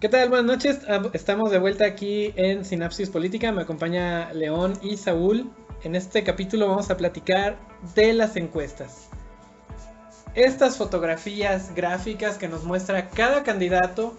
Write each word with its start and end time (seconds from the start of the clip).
¿Qué 0.00 0.08
tal? 0.08 0.30
Buenas 0.30 0.46
noches. 0.46 0.78
Estamos 1.12 1.50
de 1.50 1.58
vuelta 1.58 1.84
aquí 1.84 2.32
en 2.34 2.64
Sinapsis 2.64 3.10
Política. 3.10 3.52
Me 3.52 3.60
acompaña 3.60 4.32
León 4.32 4.72
y 4.80 4.96
Saúl. 4.96 5.52
En 5.82 5.94
este 5.94 6.24
capítulo 6.24 6.68
vamos 6.68 6.88
a 6.88 6.96
platicar 6.96 7.58
de 7.94 8.14
las 8.14 8.34
encuestas. 8.36 9.10
Estas 10.34 10.78
fotografías 10.78 11.74
gráficas 11.74 12.38
que 12.38 12.48
nos 12.48 12.64
muestra 12.64 13.10
cada 13.10 13.42
candidato, 13.42 14.16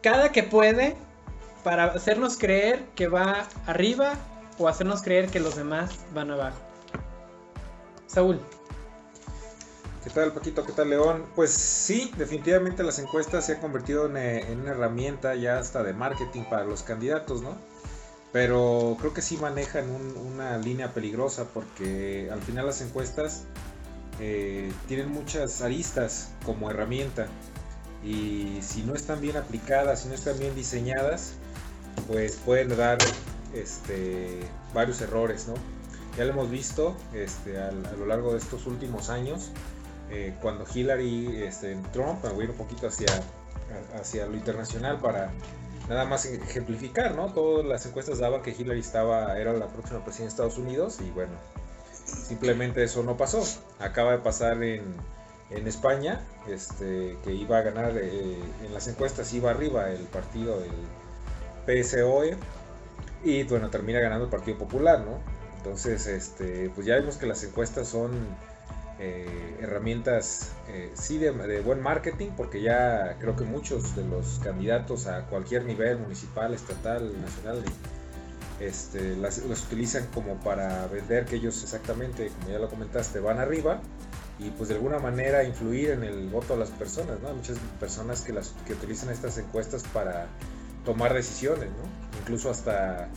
cada 0.00 0.32
que 0.32 0.42
puede, 0.42 0.96
para 1.64 1.84
hacernos 1.84 2.38
creer 2.38 2.82
que 2.94 3.08
va 3.08 3.46
arriba 3.66 4.14
o 4.58 4.68
hacernos 4.68 5.02
creer 5.02 5.28
que 5.28 5.38
los 5.38 5.54
demás 5.54 5.90
van 6.14 6.30
abajo. 6.30 6.56
Saúl. 8.06 8.40
¿Qué 10.02 10.10
tal 10.10 10.32
Paquito? 10.32 10.66
¿Qué 10.66 10.72
tal 10.72 10.90
León? 10.90 11.26
Pues 11.36 11.52
sí, 11.52 12.10
definitivamente 12.16 12.82
las 12.82 12.98
encuestas 12.98 13.46
se 13.46 13.52
han 13.52 13.60
convertido 13.60 14.08
eh, 14.16 14.50
en, 14.50 14.60
una 14.62 14.72
herramienta 14.72 15.36
ya 15.36 15.60
hasta 15.60 15.84
de 15.84 15.92
marketing 15.92 16.42
para 16.50 16.64
los 16.64 16.82
candidatos, 16.82 17.40
¿no? 17.40 17.56
Pero 18.32 18.96
creo 18.98 19.14
que 19.14 19.22
sí 19.22 19.36
manejan 19.36 19.88
una 20.16 20.58
línea 20.58 20.92
peligrosa 20.92 21.44
porque 21.54 22.28
al 22.32 22.42
final 22.42 22.66
las 22.66 22.80
encuestas 22.80 23.44
eh, 24.18 24.72
tienen 24.88 25.12
muchas 25.12 25.62
aristas 25.62 26.30
como 26.44 26.68
herramienta 26.68 27.28
y 28.02 28.58
si 28.60 28.82
no 28.82 28.96
están 28.96 29.20
bien 29.20 29.36
aplicadas, 29.36 30.00
si 30.00 30.08
no 30.08 30.14
están 30.14 30.36
bien 30.36 30.56
diseñadas, 30.56 31.34
pues 32.08 32.38
pueden 32.44 32.76
dar 32.76 32.98
este, 33.54 34.40
varios 34.74 35.00
errores, 35.00 35.46
¿no? 35.46 35.54
Ya 36.16 36.24
lo 36.24 36.32
hemos 36.32 36.50
visto 36.50 36.96
este, 37.14 37.58
a, 37.58 37.70
lo 37.70 38.06
largo 38.06 38.32
de 38.32 38.38
estos 38.38 38.66
últimos 38.66 39.08
años, 39.08 39.50
eh, 40.12 40.34
cuando 40.42 40.66
Hillary 40.72 41.42
este, 41.42 41.74
Trump, 41.90 42.22
a 42.24 42.42
ir 42.42 42.50
un 42.50 42.56
poquito 42.56 42.86
hacia, 42.86 43.08
hacia 43.98 44.26
lo 44.26 44.36
internacional 44.36 45.00
para 45.00 45.30
nada 45.88 46.04
más 46.04 46.26
ejemplificar, 46.26 47.14
¿no? 47.14 47.32
Todas 47.32 47.64
las 47.64 47.86
encuestas 47.86 48.18
daban 48.18 48.42
que 48.42 48.50
Hillary 48.50 48.80
estaba, 48.80 49.38
era 49.38 49.54
la 49.54 49.68
próxima 49.68 50.04
presidenta 50.04 50.42
de 50.42 50.48
Estados 50.48 50.58
Unidos 50.58 51.00
y 51.00 51.10
bueno, 51.10 51.32
simplemente 52.04 52.84
eso 52.84 53.02
no 53.02 53.16
pasó. 53.16 53.42
Acaba 53.78 54.12
de 54.12 54.18
pasar 54.18 54.62
en, 54.62 54.82
en 55.48 55.66
España, 55.66 56.20
este, 56.46 57.16
que 57.24 57.32
iba 57.32 57.56
a 57.56 57.62
ganar 57.62 57.92
eh, 57.96 58.38
en 58.64 58.74
las 58.74 58.88
encuestas, 58.88 59.32
iba 59.32 59.50
arriba 59.50 59.90
el 59.90 60.04
partido 60.04 60.60
del 60.60 60.72
PSOE 61.66 62.36
y 63.24 63.44
bueno, 63.44 63.70
termina 63.70 63.98
ganando 64.00 64.26
el 64.26 64.30
Partido 64.30 64.58
Popular, 64.58 65.00
¿no? 65.00 65.20
Entonces, 65.56 66.06
este, 66.06 66.70
pues 66.74 66.86
ya 66.86 66.96
vemos 66.96 67.16
que 67.16 67.26
las 67.26 67.42
encuestas 67.44 67.88
son 67.88 68.10
eh, 69.04 69.56
herramientas, 69.60 70.52
eh, 70.68 70.92
sí, 70.94 71.18
de, 71.18 71.32
buen 71.60 71.80
marketing, 71.80 72.28
porque 72.36 72.62
ya 72.62 73.16
creo 73.18 73.34
que 73.34 73.42
muchos 73.42 73.96
de 73.96 74.04
los 74.04 74.38
candidatos 74.44 75.08
a 75.08 75.26
cualquier 75.26 75.64
nivel, 75.64 75.98
municipal, 75.98 76.54
estatal, 76.54 77.12
nacional, 77.20 77.64
este, 78.60 79.16
las, 79.16 79.38
utilizan 79.38 80.06
como 80.14 80.36
para 80.36 80.86
vender 80.86 81.24
que 81.24 81.34
ellos 81.34 81.60
exactamente, 81.64 82.30
como 82.38 82.52
ya 82.52 82.60
lo 82.60 82.70
comentaste, 82.70 83.18
van 83.18 83.40
arriba 83.40 83.80
y 84.38 84.50
pues 84.50 84.68
de 84.68 84.76
alguna 84.76 85.00
manera 85.00 85.42
influir 85.42 85.90
en 85.90 86.04
el 86.04 86.28
voto 86.28 86.54
de 86.54 86.60
las 86.60 86.70
personas, 86.70 87.20
¿no? 87.20 87.28
Hay 87.28 87.34
muchas 87.34 87.58
personas 87.80 88.20
que, 88.20 88.32
las, 88.32 88.54
que 88.68 88.74
utilizan 88.74 89.10
estas 89.10 89.36
encuestas 89.38 89.82
para 89.92 90.28
tomar 90.84 91.12
decisiones, 91.12 91.70
¿no? 91.70 92.20
Incluso 92.20 92.50
hasta 92.50 93.08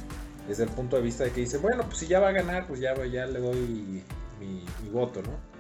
desde 0.48 0.64
el 0.64 0.70
punto 0.70 0.96
de 0.96 1.04
vista 1.04 1.26
de 1.26 1.32
que 1.32 1.42
dicen, 1.42 1.62
bueno, 1.62 1.84
pues 1.84 1.98
si 2.00 2.08
ya 2.08 2.20
va 2.20 2.30
a 2.30 2.32
ganar, 2.32 2.66
pues 2.66 2.80
ya, 2.80 2.96
ya 3.06 3.28
le 3.28 3.40
doy 3.40 4.04
mi, 4.40 4.66
voto, 4.92 5.22
¿no? 5.22 5.55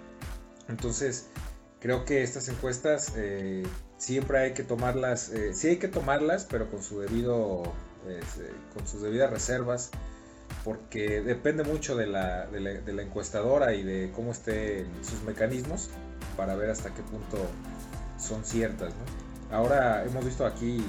Entonces, 0.67 1.27
creo 1.79 2.05
que 2.05 2.23
estas 2.23 2.47
encuestas 2.49 3.13
eh, 3.15 3.63
siempre 3.97 4.39
hay 4.39 4.53
que 4.53 4.63
tomarlas, 4.63 5.29
eh, 5.29 5.53
sí 5.53 5.67
hay 5.67 5.77
que 5.77 5.87
tomarlas, 5.87 6.45
pero 6.49 6.69
con 6.69 6.81
su 6.81 6.99
debido, 6.99 7.63
eh, 8.07 8.21
con 8.73 8.87
sus 8.87 9.01
debidas 9.01 9.29
reservas, 9.29 9.91
porque 10.63 11.21
depende 11.21 11.63
mucho 11.63 11.95
de 11.95 12.07
la, 12.07 12.47
encuestadora 12.99 13.73
y 13.73 13.83
de 13.83 14.11
cómo 14.15 14.31
estén 14.31 14.87
sus 15.03 15.21
mecanismos 15.23 15.89
para 16.35 16.55
ver 16.55 16.71
hasta 16.71 16.93
qué 16.93 17.03
punto 17.03 17.37
son 18.17 18.43
ciertas. 18.43 18.93
Ahora 19.51 20.03
hemos 20.03 20.25
visto 20.25 20.45
aquí 20.45 20.83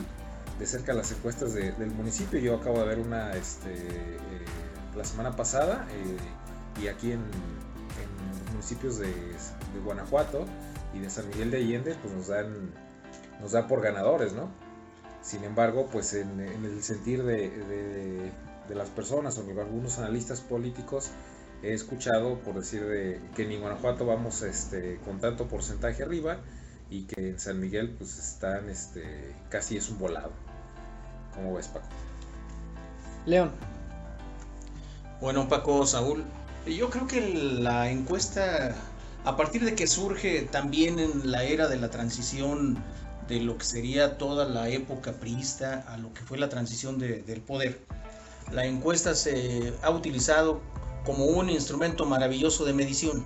de 0.59 0.67
cerca 0.67 0.95
las 0.95 1.13
encuestas 1.13 1.53
del 1.53 1.91
municipio. 1.91 2.39
Yo 2.39 2.57
acabo 2.57 2.81
de 2.81 2.87
ver 2.87 2.99
una 3.01 3.37
este, 3.37 3.75
la 4.97 5.05
semana 5.05 5.37
pasada 5.37 5.87
y 6.83 6.89
aquí 6.89 7.13
en, 7.13 7.21
municipios 8.53 8.99
de, 8.99 9.13
Guanajuato 9.85 10.47
y 10.95 11.01
de 11.01 11.11
San 11.11 11.29
Miguel 11.29 11.51
de 11.51 11.59
Allende 11.59 11.97
pues 12.03 12.15
nos 12.15 12.29
dan 12.29 12.73
nos 13.41 13.53
da 13.53 13.67
por 13.67 13.83
ganadores, 13.83 14.33
¿no? 14.33 14.49
Sin 15.23 15.45
embargo, 15.45 15.89
pues 15.93 16.15
en, 16.15 16.41
el 16.41 16.83
sentir 16.83 17.23
de, 17.25 18.33
las 18.71 18.89
personas 18.89 19.39
o 19.39 19.61
algunos 19.61 19.99
analistas 19.99 20.41
políticos 20.41 21.11
he 21.63 21.73
escuchado 21.73 22.39
por 22.41 22.55
decir 22.55 22.83
que 23.35 23.43
en 23.43 23.61
Guanajuato 23.61 24.07
vamos 24.07 24.43
este, 24.43 24.99
con 25.05 25.21
tanto 25.21 25.47
porcentaje 25.49 26.03
arriba 26.03 26.39
y 26.91 27.05
que 27.05 27.31
en 27.31 27.39
San 27.39 27.61
Miguel 27.61 27.95
pues 27.97 28.19
están 28.19 28.69
este, 28.69 29.35
casi 29.49 29.77
es 29.77 29.91
un 29.91 29.99
volado. 29.99 30.33
¿Cómo 31.35 31.55
ves, 31.55 31.69
Paco? 31.69 31.87
León. 33.27 33.53
Bueno, 35.21 35.49
Paco, 35.49 35.85
Saúl, 35.87 36.25
yo 36.75 36.91
creo 36.91 37.07
que 37.07 37.21
la 37.21 37.91
encuesta, 37.91 38.75
a 39.25 39.37
partir 39.37 39.65
de 39.65 39.75
que 39.75 39.87
surge 39.87 40.43
también 40.43 40.99
en 40.99 41.31
la 41.31 41.45
era 41.45 41.69
de 41.69 41.77
la 41.77 41.91
transición 41.91 42.83
de 43.29 43.41
lo 43.41 43.59
que 43.59 43.65
sería 43.65 44.19
toda 44.19 44.47
la 44.47 44.69
época 44.69 45.13
priista 45.13 45.85
a 45.89 45.97
lo 45.97 46.13
que 46.13 46.23
fue 46.23 46.39
la 46.39 46.49
transición 46.49 46.99
del 46.99 47.41
poder, 47.41 47.81
la 48.53 48.65
encuesta 48.65 49.15
se 49.15 49.73
ha 49.83 49.91
utilizado 49.91 50.61
como 51.05 51.25
un 51.27 51.51
instrumento 51.51 52.05
maravilloso 52.05 52.65
de 52.65 52.73
medición, 52.73 53.25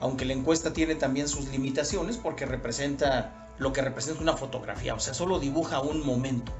aunque 0.00 0.24
la 0.24 0.32
encuesta 0.32 0.72
tiene 0.72 0.94
también 0.94 1.28
sus 1.28 1.48
limitaciones 1.48 2.16
porque 2.16 2.46
representa 2.46 3.48
lo 3.58 3.72
que 3.72 3.82
representa 3.82 4.22
una 4.22 4.36
fotografía, 4.36 4.94
o 4.94 5.00
sea, 5.00 5.14
solo 5.14 5.38
dibuja 5.38 5.80
un 5.80 6.04
momento 6.04 6.52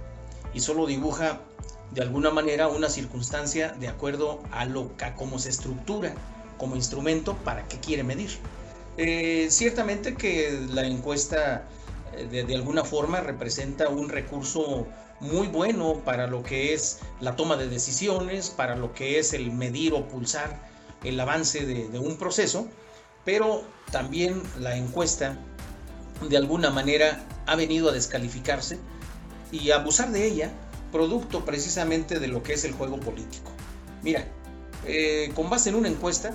y 0.54 0.60
solo 0.60 0.86
dibuja 0.86 1.40
de 1.96 2.02
alguna 2.02 2.30
manera 2.30 2.68
una 2.68 2.90
circunstancia 2.90 3.72
de 3.72 3.88
acuerdo 3.88 4.42
a 4.52 4.66
lo 4.66 4.92
a 5.02 5.14
cómo 5.14 5.38
se 5.38 5.48
estructura 5.48 6.14
como 6.58 6.76
instrumento 6.76 7.36
para 7.38 7.66
qué 7.68 7.80
quiere 7.80 8.04
medir. 8.04 8.30
Eh, 8.98 9.48
ciertamente 9.50 10.14
que 10.14 10.60
la 10.72 10.86
encuesta 10.86 11.66
eh, 12.14 12.26
de, 12.30 12.44
de, 12.44 12.54
alguna 12.54 12.84
forma 12.84 13.20
representa 13.20 13.88
un 13.88 14.10
recurso 14.10 14.86
muy 15.20 15.48
bueno 15.48 16.02
para 16.04 16.26
lo 16.26 16.42
que 16.42 16.74
es 16.74 17.00
la 17.20 17.34
toma 17.34 17.56
de 17.56 17.68
decisiones, 17.68 18.50
para 18.50 18.76
lo 18.76 18.92
que 18.92 19.18
es 19.18 19.32
el 19.32 19.50
medir 19.50 19.94
o 19.94 20.06
pulsar 20.06 20.60
el 21.02 21.18
avance 21.18 21.64
de, 21.64 21.88
de 21.88 21.98
un 21.98 22.18
proceso, 22.18 22.68
pero 23.24 23.62
también 23.90 24.42
la 24.60 24.76
encuesta 24.76 25.38
de 26.28 26.36
alguna 26.36 26.70
manera 26.70 27.24
ha 27.46 27.56
venido 27.56 27.88
a 27.88 27.92
descalificarse 27.92 28.78
y 29.50 29.70
abusar 29.70 30.10
de 30.10 30.26
ella, 30.26 30.52
producto 30.96 31.44
precisamente 31.44 32.18
de 32.18 32.26
lo 32.26 32.42
que 32.42 32.54
es 32.54 32.64
el 32.64 32.72
juego 32.72 32.98
político. 32.98 33.50
Mira, 34.02 34.26
eh, 34.86 35.30
con 35.34 35.50
base 35.50 35.68
en 35.68 35.74
una 35.74 35.88
encuesta, 35.88 36.34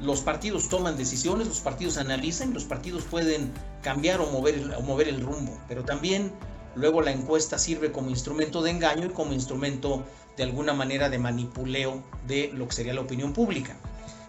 los 0.00 0.20
partidos 0.20 0.68
toman 0.68 0.96
decisiones, 0.96 1.48
los 1.48 1.58
partidos 1.58 1.96
analizan, 1.96 2.54
los 2.54 2.64
partidos 2.64 3.02
pueden 3.02 3.50
cambiar 3.82 4.20
o 4.20 4.26
mover, 4.30 4.72
o 4.78 4.82
mover 4.82 5.08
el 5.08 5.20
rumbo, 5.20 5.58
pero 5.66 5.84
también 5.84 6.30
luego 6.76 7.02
la 7.02 7.10
encuesta 7.10 7.58
sirve 7.58 7.90
como 7.90 8.08
instrumento 8.08 8.62
de 8.62 8.70
engaño 8.70 9.06
y 9.06 9.10
como 9.10 9.32
instrumento 9.32 10.04
de 10.36 10.44
alguna 10.44 10.72
manera 10.72 11.08
de 11.08 11.18
manipuleo 11.18 12.04
de 12.28 12.52
lo 12.54 12.68
que 12.68 12.74
sería 12.76 12.94
la 12.94 13.00
opinión 13.00 13.32
pública. 13.32 13.76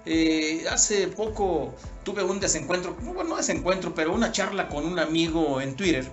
Eh, 0.07 0.65
hace 0.67 1.09
poco 1.09 1.75
tuve 2.03 2.23
un 2.23 2.39
desencuentro, 2.39 2.95
bueno, 3.03 3.23
no 3.25 3.37
desencuentro, 3.37 3.93
pero 3.93 4.15
una 4.15 4.31
charla 4.31 4.67
con 4.67 4.83
un 4.83 4.97
amigo 4.97 5.61
en 5.61 5.75
Twitter, 5.75 6.09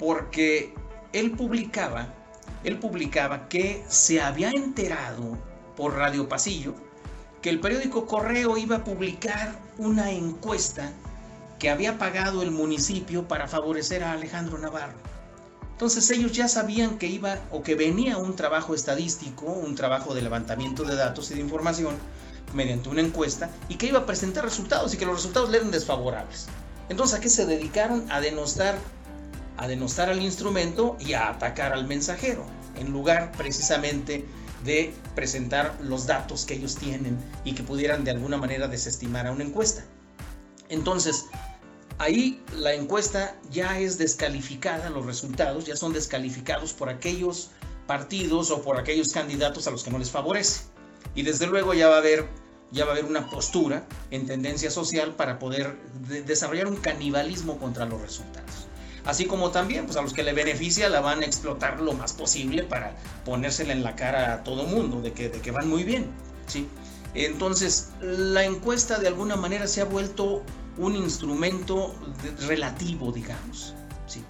porque 0.00 0.74
él 1.12 1.30
publicaba, 1.30 2.12
él 2.64 2.78
publicaba 2.78 3.48
que 3.48 3.84
se 3.88 4.20
había 4.20 4.50
enterado 4.50 5.38
por 5.76 5.94
Radio 5.94 6.28
Pasillo 6.28 6.74
que 7.42 7.50
el 7.50 7.60
periódico 7.60 8.06
Correo 8.06 8.56
iba 8.56 8.76
a 8.76 8.84
publicar 8.84 9.58
una 9.76 10.12
encuesta 10.12 10.92
que 11.58 11.70
había 11.70 11.98
pagado 11.98 12.42
el 12.42 12.52
municipio 12.52 13.26
para 13.26 13.48
favorecer 13.48 14.04
a 14.04 14.12
Alejandro 14.12 14.58
Navarro. 14.58 14.94
Entonces 15.72 16.08
ellos 16.10 16.30
ya 16.30 16.46
sabían 16.46 16.98
que 16.98 17.08
iba 17.08 17.40
o 17.50 17.64
que 17.64 17.74
venía 17.74 18.16
un 18.16 18.36
trabajo 18.36 18.74
estadístico, 18.74 19.46
un 19.46 19.74
trabajo 19.74 20.14
de 20.14 20.22
levantamiento 20.22 20.84
de 20.84 20.94
datos 20.94 21.32
y 21.32 21.34
de 21.34 21.40
información 21.40 21.96
mediante 22.54 22.88
una 22.88 23.00
encuesta 23.00 23.50
y 23.68 23.74
que 23.74 23.86
iba 23.86 24.00
a 24.00 24.06
presentar 24.06 24.44
resultados 24.44 24.94
y 24.94 24.96
que 24.96 25.06
los 25.06 25.16
resultados 25.16 25.50
le 25.50 25.58
eran 25.58 25.72
desfavorables. 25.72 26.46
Entonces, 26.88 27.18
¿a 27.18 27.20
qué 27.20 27.28
se 27.28 27.46
dedicaron? 27.46 28.08
A 28.12 28.20
denostar 28.20 28.76
a 29.56 29.68
denostar 29.68 30.08
al 30.08 30.22
instrumento 30.22 30.96
y 31.00 31.12
a 31.14 31.28
atacar 31.28 31.72
al 31.72 31.86
mensajero, 31.86 32.46
en 32.76 32.92
lugar 32.92 33.32
precisamente 33.32 34.24
de 34.64 34.94
presentar 35.14 35.76
los 35.82 36.06
datos 36.06 36.44
que 36.44 36.54
ellos 36.54 36.76
tienen 36.76 37.18
y 37.44 37.54
que 37.54 37.62
pudieran 37.62 38.04
de 38.04 38.12
alguna 38.12 38.36
manera 38.36 38.68
desestimar 38.68 39.26
a 39.26 39.32
una 39.32 39.44
encuesta. 39.44 39.84
Entonces, 40.68 41.26
ahí 41.98 42.42
la 42.56 42.74
encuesta 42.74 43.36
ya 43.50 43.78
es 43.78 43.98
descalificada, 43.98 44.90
los 44.90 45.04
resultados 45.04 45.66
ya 45.66 45.76
son 45.76 45.92
descalificados 45.92 46.72
por 46.72 46.88
aquellos 46.88 47.50
partidos 47.86 48.50
o 48.50 48.62
por 48.62 48.78
aquellos 48.78 49.12
candidatos 49.12 49.66
a 49.66 49.70
los 49.70 49.82
que 49.82 49.90
no 49.90 49.98
les 49.98 50.10
favorece. 50.10 50.62
Y 51.14 51.22
desde 51.22 51.46
luego 51.46 51.74
ya 51.74 51.88
va 51.88 51.96
a 51.96 51.98
haber, 51.98 52.26
ya 52.70 52.84
va 52.84 52.92
a 52.92 52.94
haber 52.94 53.04
una 53.04 53.28
postura 53.28 53.86
en 54.10 54.26
tendencia 54.26 54.70
social 54.70 55.14
para 55.14 55.38
poder 55.38 55.76
desarrollar 56.26 56.68
un 56.68 56.76
canibalismo 56.76 57.58
contra 57.58 57.84
los 57.84 58.00
resultados. 58.00 58.68
Así 59.04 59.26
como 59.26 59.50
también 59.50 59.86
pues 59.86 59.96
a 59.96 60.02
los 60.02 60.12
que 60.12 60.22
le 60.22 60.32
beneficia 60.32 60.88
la 60.88 61.00
van 61.00 61.22
a 61.22 61.26
explotar 61.26 61.80
lo 61.80 61.92
más 61.92 62.12
posible 62.12 62.62
para 62.62 62.96
ponérsela 63.24 63.72
en 63.72 63.82
la 63.82 63.96
cara 63.96 64.34
a 64.34 64.44
todo 64.44 64.64
mundo 64.64 65.00
de 65.00 65.12
que, 65.12 65.28
de 65.28 65.40
que 65.40 65.50
van 65.50 65.68
muy 65.68 65.82
bien. 65.82 66.06
¿sí? 66.46 66.68
Entonces, 67.14 67.90
la 68.00 68.44
encuesta 68.44 68.98
de 68.98 69.08
alguna 69.08 69.36
manera 69.36 69.66
se 69.66 69.80
ha 69.80 69.84
vuelto 69.84 70.42
un 70.78 70.96
instrumento 70.96 71.94
relativo, 72.46 73.12
digamos. 73.12 73.74
¿sí? 74.06 74.22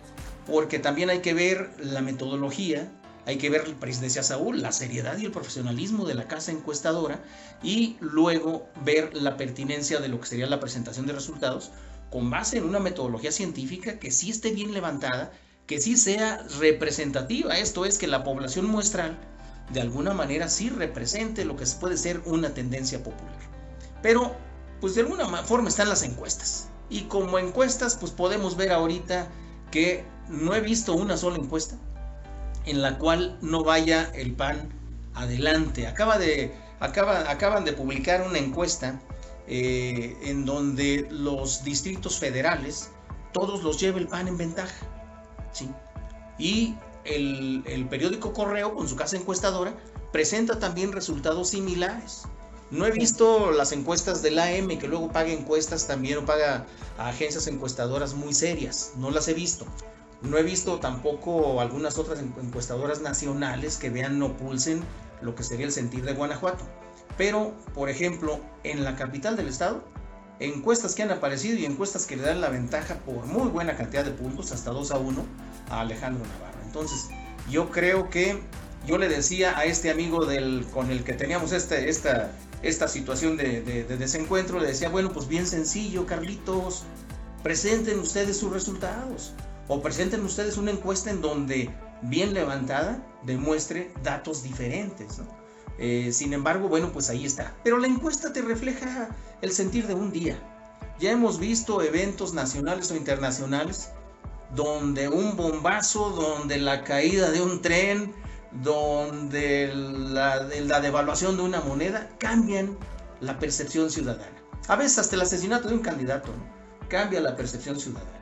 Porque 0.47 0.79
también 0.79 1.11
hay 1.11 1.21
que 1.21 1.35
ver 1.35 1.71
la 1.79 2.01
metodología, 2.01 2.91
hay 3.27 3.39
que 3.39 3.51
ver, 3.51 3.77
decía 3.79 4.23
Saúl, 4.23 4.63
la 4.63 4.73
seriedad 4.73 5.17
y 5.19 5.27
el 5.27 5.31
profesionalismo 5.31 6.07
de 6.07 6.15
la 6.15 6.27
casa 6.27 6.51
encuestadora 6.51 7.23
y 7.63 7.97
luego 8.01 8.67
ver 8.85 9.15
la 9.15 9.37
pertinencia 9.37 10.01
de 10.01 10.09
lo 10.09 10.19
que 10.21 10.27
sería 10.27 10.47
la 10.47 10.59
presentación 10.59 11.07
de 11.07 11.13
resultados 11.13 11.71
con 12.13 12.31
base 12.31 12.59
en 12.59 12.65
una 12.65 12.79
metodología 12.79 13.33
científica 13.33 13.99
que 13.99 14.11
sí 14.11 14.31
esté 14.31 14.53
bien 14.53 14.73
levantada, 14.73 15.33
que 15.67 15.81
sí 15.81 15.97
sea 15.97 16.45
representativa. 16.61 17.57
Esto 17.57 17.87
es 17.87 17.97
que 17.97 18.07
la 18.07 18.23
población 18.23 18.67
muestral 18.67 19.19
de 19.73 19.81
alguna 19.81 20.13
manera 20.13 20.49
sí 20.49 20.69
represente 20.69 21.45
lo 21.47 21.57
que 21.57 21.65
puede 21.81 21.97
ser 21.97 22.21
una 22.27 22.53
tendencia 22.53 23.03
popular. 23.03 23.39
Pero, 24.03 24.37
pues 24.81 24.95
de 24.95 25.01
alguna 25.01 25.27
forma 25.45 25.71
están 25.71 25.89
las 25.89 26.03
encuestas. 26.03 26.69
Y 26.91 27.03
como 27.03 27.39
encuestas, 27.39 27.97
pues 27.97 28.13
podemos 28.13 28.57
ver 28.57 28.73
ahorita 28.73 29.29
que 29.71 30.05
no 30.29 30.55
he 30.55 30.61
visto 30.61 30.93
una 30.93 31.17
sola 31.17 31.39
encuesta 31.39 31.77
en 32.67 32.83
la 32.83 32.99
cual 32.99 33.39
no 33.41 33.65
vaya 33.65 34.11
el 34.15 34.35
PAN 34.35 34.69
adelante. 35.15 35.87
Acaba 35.87 36.19
de, 36.19 36.55
acaba, 36.81 37.31
acaban 37.31 37.65
de 37.65 37.73
publicar 37.73 38.23
una 38.29 38.39
encuesta 38.39 39.01
eh, 39.47 40.17
en 40.23 40.45
donde 40.45 41.07
los 41.11 41.65
distritos 41.65 42.19
federales, 42.19 42.91
todos 43.33 43.63
los 43.63 43.79
lleva 43.81 43.99
el 43.99 44.09
PAN 44.09 44.29
en 44.29 44.37
ventaja. 44.37 44.87
¿sí? 45.53 45.69
Y 46.39 46.75
el, 47.05 47.63
el 47.67 47.89
periódico 47.89 48.33
Correo, 48.33 48.75
con 48.75 48.89
su 48.89 48.97
casa 48.97 49.17
encuestadora, 49.17 49.75
presenta 50.13 50.59
también 50.59 50.93
resultados 50.93 51.49
similares. 51.49 52.23
No 52.71 52.87
he 52.87 52.91
visto 52.91 53.51
las 53.51 53.73
encuestas 53.73 54.23
del 54.23 54.39
AM 54.39 54.79
que 54.79 54.89
luego 54.89 55.13
paga 55.13 55.31
encuestas 55.31 55.87
también 55.87 56.19
o 56.19 56.25
paga 56.25 56.67
a 56.97 57.09
agencias 57.09 57.47
encuestadoras 57.47 58.15
muy 58.15 58.33
serias. 58.33 58.93
No 58.97 59.11
las 59.11 59.29
he 59.29 59.35
visto. 59.35 59.67
No 60.23 60.39
he 60.39 60.43
visto 60.43 60.79
tampoco 60.79 61.61
algunas 61.61 61.99
otras 61.99 62.21
encuestadoras 62.21 63.03
nacionales 63.03 63.77
que 63.77 63.91
vean 63.91 64.23
o 64.23 64.37
pulsen 64.37 64.83
lo 65.21 65.35
que 65.35 65.43
sería 65.43 65.67
el 65.67 65.73
sentir 65.73 66.05
de 66.05 66.15
Guanajuato. 66.15 66.65
Pero, 67.17 67.55
por 67.75 67.89
ejemplo, 67.89 68.41
en 68.65 68.85
la 68.85 68.97
capital 68.97 69.37
del 69.37 69.49
estado, 69.49 69.85
encuestas 70.41 70.95
que 70.95 71.03
han 71.03 71.11
aparecido 71.11 71.59
y 71.59 71.65
encuestas 71.65 72.07
que 72.07 72.17
le 72.17 72.23
dan 72.23 72.41
la 72.41 72.49
ventaja 72.49 72.97
por 73.01 73.27
muy 73.27 73.49
buena 73.49 73.77
cantidad 73.77 74.05
de 74.05 74.13
puntos, 74.13 74.53
hasta 74.53 74.71
2 74.71 74.91
a 74.91 74.99
1, 74.99 75.25
a 75.71 75.81
Alejandro 75.81 76.25
Navarro. 76.25 76.59
Entonces, 76.65 77.09
yo 77.51 77.71
creo 77.71 78.09
que 78.11 78.39
yo 78.87 78.99
le 78.99 79.09
decía 79.09 79.57
a 79.57 79.65
este 79.65 79.91
amigo 79.91 80.27
del, 80.27 80.67
con 80.73 80.91
el 80.91 81.05
que 81.05 81.13
teníamos 81.13 81.53
este, 81.53 81.89
esta, 81.89 82.33
esta 82.63 82.89
situación 82.89 83.37
de, 83.37 83.61
de 83.63 83.97
desencuentro, 83.97 84.59
le 84.59 84.67
decía, 84.67 84.89
bueno, 84.89 85.13
pues 85.13 85.29
bien 85.29 85.47
sencillo, 85.47 86.07
Carlitos, 86.07 86.85
presenten 87.43 87.99
ustedes 87.99 88.39
sus 88.39 88.53
resultados 88.53 89.35
o 89.69 89.81
presenten 89.81 90.25
ustedes 90.25 90.57
una 90.57 90.71
encuesta 90.71 91.11
en 91.11 91.21
donde 91.21 91.71
bien 92.03 92.35
levantada 92.35 93.05
demuestre 93.25 93.93
datos 94.03 94.43
diferentes. 94.43 95.21
Eh, 95.79 96.11
sin 96.13 96.33
embargo, 96.33 96.69
bueno, 96.69 96.93
pues 96.93 97.11
ahí 97.11 97.25
está. 97.25 97.55
Pero 97.65 97.79
la 97.79 97.87
encuesta 97.87 98.33
te 98.33 98.43
refleja 98.43 99.09
el 99.41 99.53
sentir 99.53 99.87
de 99.87 99.95
un 99.95 100.13
día. 100.13 100.39
Ya 100.99 101.11
hemos 101.11 101.39
visto 101.39 101.83
eventos 101.83 102.35
nacionales 102.35 102.91
o 102.91 102.97
internacionales 102.97 103.91
donde 104.55 105.09
un 105.09 105.37
bombazo, 105.37 106.11
donde 106.11 106.59
la 106.59 106.85
caída 106.85 107.31
de 107.31 107.41
un 107.41 107.63
tren, 107.63 108.15
donde 108.63 109.73
la, 109.75 110.45
la 110.45 110.81
devaluación 110.81 111.37
de 111.37 111.43
una 111.43 111.61
moneda 111.61 112.09
cambian 112.19 112.77
la 113.21 113.39
percepción 113.39 113.91
ciudadana. 113.91 114.43
A 114.69 114.77
veces 114.77 114.99
hasta 114.99 115.17
el 115.17 115.23
asesinato 115.23 115.69
de 115.69 115.75
un 115.75 115.81
candidato 115.81 116.33
cambia 116.89 117.21
la 117.21 117.35
percepción 117.35 117.81
ciudadana. 117.81 118.21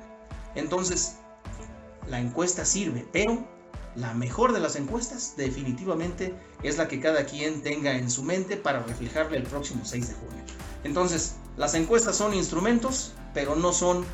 Entonces, 0.55 1.17
la 2.09 2.21
encuesta 2.21 2.65
sirve, 2.65 3.07
pero 3.13 3.47
la 3.97 4.15
mejor 4.15 4.53
de 4.53 4.61
las 4.61 4.77
encuestas 4.77 5.35
definitivamente 5.37 6.35
es 6.63 6.79
la 6.79 6.89
que 6.89 7.01
cada 7.01 7.25
quien 7.25 7.63
tenga 7.63 7.97
en 7.97 8.11
su 8.11 8.23
mente 8.23 8.57
para 8.57 8.83
reflejarle 8.83 9.37
el 9.39 9.45
próximo 9.45 9.85
6 9.85 10.09
de 10.09 10.15
junio. 10.15 10.45
Entonces, 10.85 11.35
las 11.57 11.75
encuestas 11.75 12.17
son 12.17 12.35
instrumentos, 12.35 13.13
pero 13.35 13.57
no 13.57 13.73
son 13.73 14.05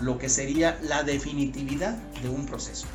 lo 0.00 0.18
que 0.18 0.28
sería 0.28 0.78
la 0.82 1.02
definitividad 1.02 1.96
de 2.22 2.28
un 2.28 2.46
proceso. 2.46 2.86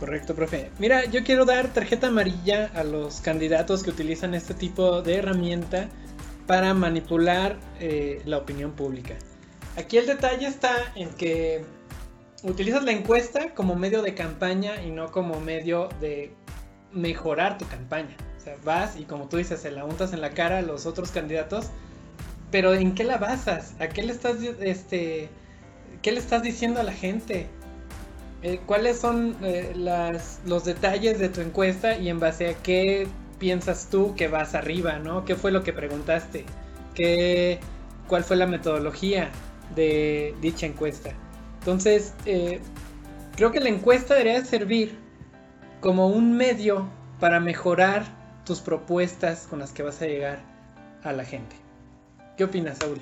Correcto, 0.00 0.34
profe. 0.34 0.70
Mira, 0.78 1.04
yo 1.04 1.22
quiero 1.24 1.44
dar 1.44 1.72
tarjeta 1.72 2.08
amarilla 2.08 2.70
a 2.74 2.84
los 2.84 3.20
candidatos 3.20 3.82
que 3.82 3.90
utilizan 3.90 4.34
este 4.34 4.54
tipo 4.54 5.02
de 5.02 5.16
herramienta 5.16 5.88
para 6.46 6.74
manipular 6.74 7.56
eh, 7.80 8.20
la 8.24 8.38
opinión 8.38 8.72
pública. 8.72 9.14
Aquí 9.76 9.96
el 9.96 10.06
detalle 10.06 10.46
está 10.46 10.74
en 10.94 11.10
que 11.10 11.64
utilizas 12.44 12.84
la 12.84 12.92
encuesta 12.92 13.54
como 13.54 13.74
medio 13.74 14.02
de 14.02 14.14
campaña 14.14 14.82
y 14.84 14.90
no 14.90 15.10
como 15.10 15.40
medio 15.40 15.88
de 16.00 16.32
mejorar 16.92 17.58
tu 17.58 17.66
campaña. 17.66 18.16
O 18.36 18.40
sea, 18.40 18.56
vas 18.64 18.96
y 18.96 19.04
como 19.04 19.28
tú 19.28 19.38
dices, 19.38 19.60
se 19.60 19.70
la 19.70 19.84
untas 19.84 20.12
en 20.12 20.20
la 20.20 20.30
cara 20.30 20.58
a 20.58 20.62
los 20.62 20.86
otros 20.86 21.10
candidatos, 21.10 21.70
pero 22.50 22.74
¿en 22.74 22.94
qué 22.94 23.04
la 23.04 23.16
basas? 23.16 23.74
¿A 23.80 23.88
qué 23.88 24.02
le 24.02 24.12
estás, 24.12 24.36
este, 24.60 25.28
qué 26.02 26.12
le 26.12 26.20
estás 26.20 26.42
diciendo 26.42 26.80
a 26.80 26.84
la 26.84 26.92
gente? 26.92 27.46
Eh, 28.42 28.60
¿Cuáles 28.66 29.00
son 29.00 29.36
eh, 29.42 29.72
los 30.44 30.64
detalles 30.64 31.18
de 31.18 31.30
tu 31.30 31.40
encuesta 31.40 31.96
y 31.96 32.10
en 32.10 32.20
base 32.20 32.50
a 32.50 32.54
qué 32.54 33.08
piensas 33.38 33.88
tú 33.90 34.14
que 34.14 34.28
vas 34.28 34.54
arriba, 34.54 34.98
¿no? 34.98 35.24
¿Qué 35.24 35.34
fue 35.34 35.50
lo 35.50 35.64
que 35.64 35.72
preguntaste? 35.72 36.44
¿Qué, 36.94 37.58
¿Cuál 38.06 38.22
fue 38.22 38.36
la 38.36 38.46
metodología 38.46 39.30
de 39.74 40.34
dicha 40.42 40.66
encuesta? 40.66 41.14
Entonces, 41.64 42.12
eh, 42.26 42.60
creo 43.36 43.50
que 43.50 43.58
la 43.58 43.70
encuesta 43.70 44.12
debería 44.12 44.44
servir 44.44 44.98
como 45.80 46.08
un 46.08 46.36
medio 46.36 46.90
para 47.20 47.40
mejorar 47.40 48.04
tus 48.44 48.60
propuestas 48.60 49.46
con 49.48 49.60
las 49.60 49.72
que 49.72 49.82
vas 49.82 50.02
a 50.02 50.04
llegar 50.04 50.40
a 51.04 51.12
la 51.12 51.24
gente. 51.24 51.56
¿Qué 52.36 52.44
opinas, 52.44 52.76
Saúl? 52.76 53.00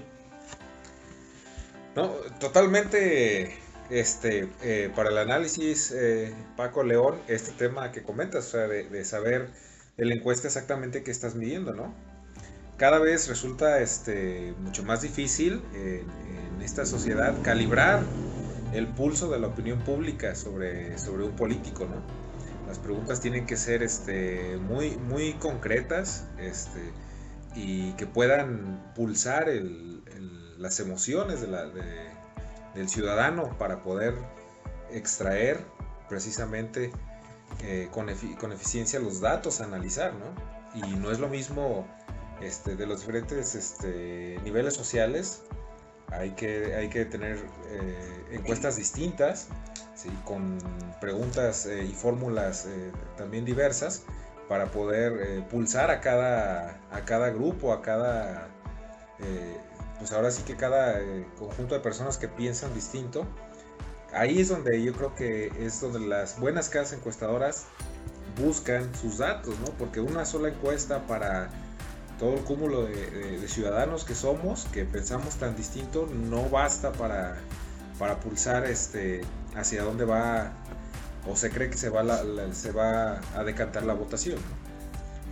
No, 1.96 2.06
totalmente 2.38 3.58
este, 3.90 4.48
eh, 4.62 4.92
para 4.94 5.10
el 5.10 5.18
análisis, 5.18 5.90
eh, 5.90 6.32
Paco 6.56 6.84
León, 6.84 7.16
este 7.26 7.50
tema 7.50 7.90
que 7.90 8.04
comentas, 8.04 8.46
o 8.46 8.50
sea, 8.52 8.68
de, 8.68 9.04
saber 9.04 9.48
de 9.96 10.04
la 10.04 10.14
encuesta 10.14 10.46
exactamente 10.46 11.02
qué 11.02 11.10
estás 11.10 11.34
midiendo, 11.34 11.72
¿no? 11.72 11.92
Cada 12.76 13.00
vez 13.00 13.26
resulta 13.26 13.80
este, 13.80 14.54
mucho 14.60 14.84
más 14.84 15.02
difícil 15.02 15.60
en 15.74 16.62
esta 16.62 16.86
sociedad 16.86 17.34
calibrar 17.42 18.04
el 18.72 18.88
pulso 18.88 19.30
de 19.30 19.38
la 19.38 19.48
opinión 19.48 19.80
pública 19.80 20.34
sobre, 20.34 20.98
sobre 20.98 21.24
un 21.24 21.32
político, 21.32 21.84
¿no? 21.86 22.02
Las 22.66 22.78
preguntas 22.78 23.20
tienen 23.20 23.44
que 23.44 23.56
ser 23.56 23.82
este, 23.82 24.56
muy, 24.56 24.96
muy 24.96 25.34
concretas 25.34 26.26
este, 26.38 26.92
y 27.54 27.92
que 27.92 28.06
puedan 28.06 28.92
pulsar 28.94 29.48
las 30.56 30.80
emociones 30.80 31.40
del 31.42 32.88
ciudadano 32.88 33.58
para 33.58 33.82
poder 33.82 34.14
extraer 34.90 35.58
precisamente 36.08 36.92
eh, 37.62 37.88
con, 37.90 38.08
eficiencia 38.08 39.00
los 39.00 39.20
datos 39.20 39.60
a 39.60 39.64
analizar, 39.64 40.14
¿no? 40.14 40.34
Y 40.74 40.96
no 40.96 41.10
es 41.10 41.18
lo 41.18 41.28
mismo 41.28 41.86
este, 42.40 42.76
de 42.76 42.86
los 42.86 43.00
diferentes 43.00 43.54
este, 43.54 44.38
niveles 44.44 44.72
sociales 44.74 45.42
hay 46.12 46.30
que, 46.30 46.74
hay 46.74 46.88
que 46.88 47.04
tener 47.04 47.38
eh, 47.68 48.24
encuestas 48.32 48.76
distintas, 48.76 49.48
con 50.24 50.58
preguntas 51.00 51.66
eh, 51.66 51.84
y 51.84 51.92
fórmulas 51.92 52.66
eh, 52.66 52.90
también 53.16 53.44
diversas 53.44 54.02
para 54.48 54.66
poder 54.66 55.46
pulsar 55.46 55.90
a 55.90 56.00
cada, 56.00 56.80
a 56.90 57.04
cada 57.04 57.30
grupo, 57.30 57.72
a 57.72 57.80
cada, 57.80 58.48
pues 59.98 60.12
ahora 60.12 60.30
sí 60.30 60.42
que 60.42 60.56
cada 60.56 61.00
conjunto 61.38 61.74
de 61.74 61.80
personas 61.80 62.18
que 62.18 62.28
piensan 62.28 62.74
distinto. 62.74 63.24
Ahí 64.12 64.40
es 64.40 64.48
donde 64.48 64.82
yo 64.82 64.92
creo 64.92 65.14
que 65.14 65.52
es 65.58 65.80
donde 65.80 66.00
las 66.00 66.38
buenas 66.38 66.68
casas 66.68 66.98
encuestadoras 66.98 67.66
buscan 68.36 68.94
sus 68.94 69.18
datos, 69.18 69.58
¿no? 69.60 69.66
Porque 69.78 70.00
una 70.00 70.26
sola 70.26 70.48
encuesta 70.48 71.06
para 71.06 71.48
todo 72.22 72.34
el 72.34 72.44
cúmulo 72.44 72.84
de, 72.84 73.48
ciudadanos 73.48 74.04
que 74.04 74.14
somos, 74.14 74.66
que 74.72 74.84
pensamos 74.84 75.34
tan 75.38 75.56
distinto, 75.56 76.06
no 76.06 76.48
basta 76.48 76.92
para, 76.92 77.36
para 77.98 78.20
pulsar 78.20 78.64
este, 78.64 79.22
hacia 79.56 79.82
dónde 79.82 80.04
va 80.04 80.52
o 81.28 81.34
se 81.34 81.50
cree 81.50 81.68
que 81.68 81.76
se 81.76 81.88
va, 81.88 82.04
se 82.52 82.70
va 82.70 83.20
a 83.34 83.42
decantar 83.42 83.82
la 83.82 83.94
votación. 83.94 84.38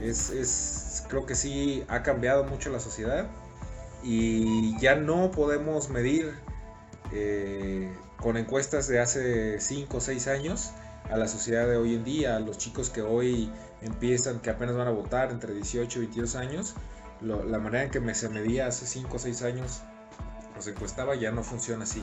Es, 0.03 1.05
creo 1.09 1.27
que 1.27 1.37
sí 1.37 1.85
ha 1.87 2.03
cambiado 2.03 2.43
mucho 2.43 2.71
la 2.71 2.81
sociedad 2.81 3.29
y 4.03 4.77
ya 4.81 4.97
no 4.97 5.31
podemos 5.31 5.91
medir 5.91 6.35
eh, 7.13 7.89
con 8.17 8.37
encuestas 8.37 8.89
de 8.89 8.99
hace 8.99 9.61
5 9.61 9.97
o 9.97 10.01
6 10.01 10.27
años 10.27 10.73
a 11.11 11.17
la 11.17 11.29
sociedad 11.29 11.67
de 11.67 11.77
hoy 11.77 11.95
en 11.95 12.05
día, 12.05 12.37
a 12.37 12.41
los 12.41 12.59
chicos 12.59 12.91
que 12.91 13.03
hoy 13.03 13.51
empiezan, 13.83 14.41
que 14.41 14.51
apenas 14.51 14.77
van 14.77 14.89
a 14.89 14.91
votar 14.91 15.31
entre 15.31 15.55
18 15.55 15.99
y 15.99 16.03
22 16.03 16.37
años, 16.37 16.75
la 17.21 17.59
manera 17.59 17.85
en 17.85 17.91
que 17.91 18.01
me, 18.01 18.15
se 18.15 18.29
medía 18.29 18.67
hace 18.67 18.87
5 18.87 19.15
o 19.15 19.19
6 19.19 19.43
años, 19.43 19.81
los 20.55 20.67
encuestaba, 20.67 21.15
ya 21.15 21.31
no 21.31 21.43
funciona 21.43 21.85
así. 21.85 22.03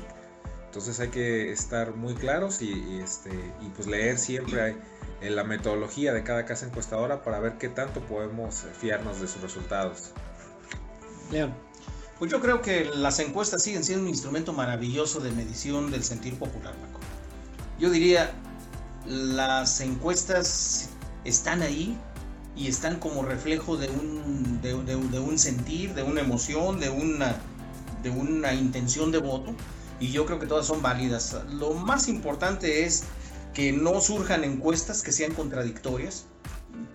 Entonces 0.65 0.99
hay 0.99 1.07
que 1.09 1.51
estar 1.51 1.95
muy 1.95 2.13
claros 2.13 2.61
y, 2.61 2.99
este, 2.99 3.31
y 3.61 3.69
pues 3.69 3.87
leer 3.87 4.17
siempre 4.17 4.75
la 5.21 5.43
metodología 5.43 6.13
de 6.13 6.23
cada 6.23 6.45
casa 6.45 6.67
encuestadora 6.67 7.23
para 7.23 7.39
ver 7.39 7.57
qué 7.57 7.69
tanto 7.69 8.01
podemos 8.01 8.65
fiarnos 8.79 9.19
de 9.21 9.27
sus 9.27 9.41
resultados. 9.41 10.11
León. 11.31 11.53
Pues 12.19 12.31
yo 12.31 12.41
creo 12.41 12.61
que 12.61 12.85
las 12.85 13.19
encuestas 13.19 13.61
siguen 13.61 13.83
siendo 13.83 14.03
un 14.03 14.09
instrumento 14.09 14.51
maravilloso 14.51 15.19
de 15.19 15.31
medición 15.31 15.91
del 15.91 16.03
sentir 16.03 16.37
popular, 16.37 16.73
Paco. 16.73 16.99
Yo 17.79 17.91
diría, 17.91 18.31
las 19.07 19.79
encuestas 19.81 20.89
están 21.23 21.61
ahí 21.61 21.97
y 22.55 22.67
están 22.67 22.99
como 22.99 23.23
reflejo 23.23 23.77
de 23.77 23.87
un, 23.89 24.61
de, 24.61 25.19
un 25.19 25.39
sentir, 25.39 25.93
de 25.93 26.03
una 26.03 26.21
emoción, 26.21 26.79
de 26.79 26.89
una, 26.89 27.35
de 28.03 28.09
una 28.09 28.53
intención 28.53 29.11
de 29.11 29.19
voto. 29.19 29.53
Y 29.99 30.11
yo 30.11 30.25
creo 30.25 30.39
que 30.39 30.47
todas 30.47 30.65
son 30.65 30.81
válidas. 30.81 31.37
Lo 31.49 31.73
más 31.73 32.07
importante 32.07 32.85
es 32.85 33.03
que 33.53 33.71
no 33.71 34.01
surjan 34.01 34.43
encuestas 34.43 35.01
que 35.01 35.11
sean 35.11 35.33
contradictorias, 35.33 36.25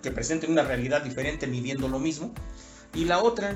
que 0.01 0.11
presenten 0.11 0.51
una 0.51 0.63
realidad 0.63 1.01
diferente 1.01 1.47
midiendo 1.47 1.87
lo 1.87 1.99
mismo. 1.99 2.33
Y 2.93 3.05
la 3.05 3.21
otra, 3.23 3.55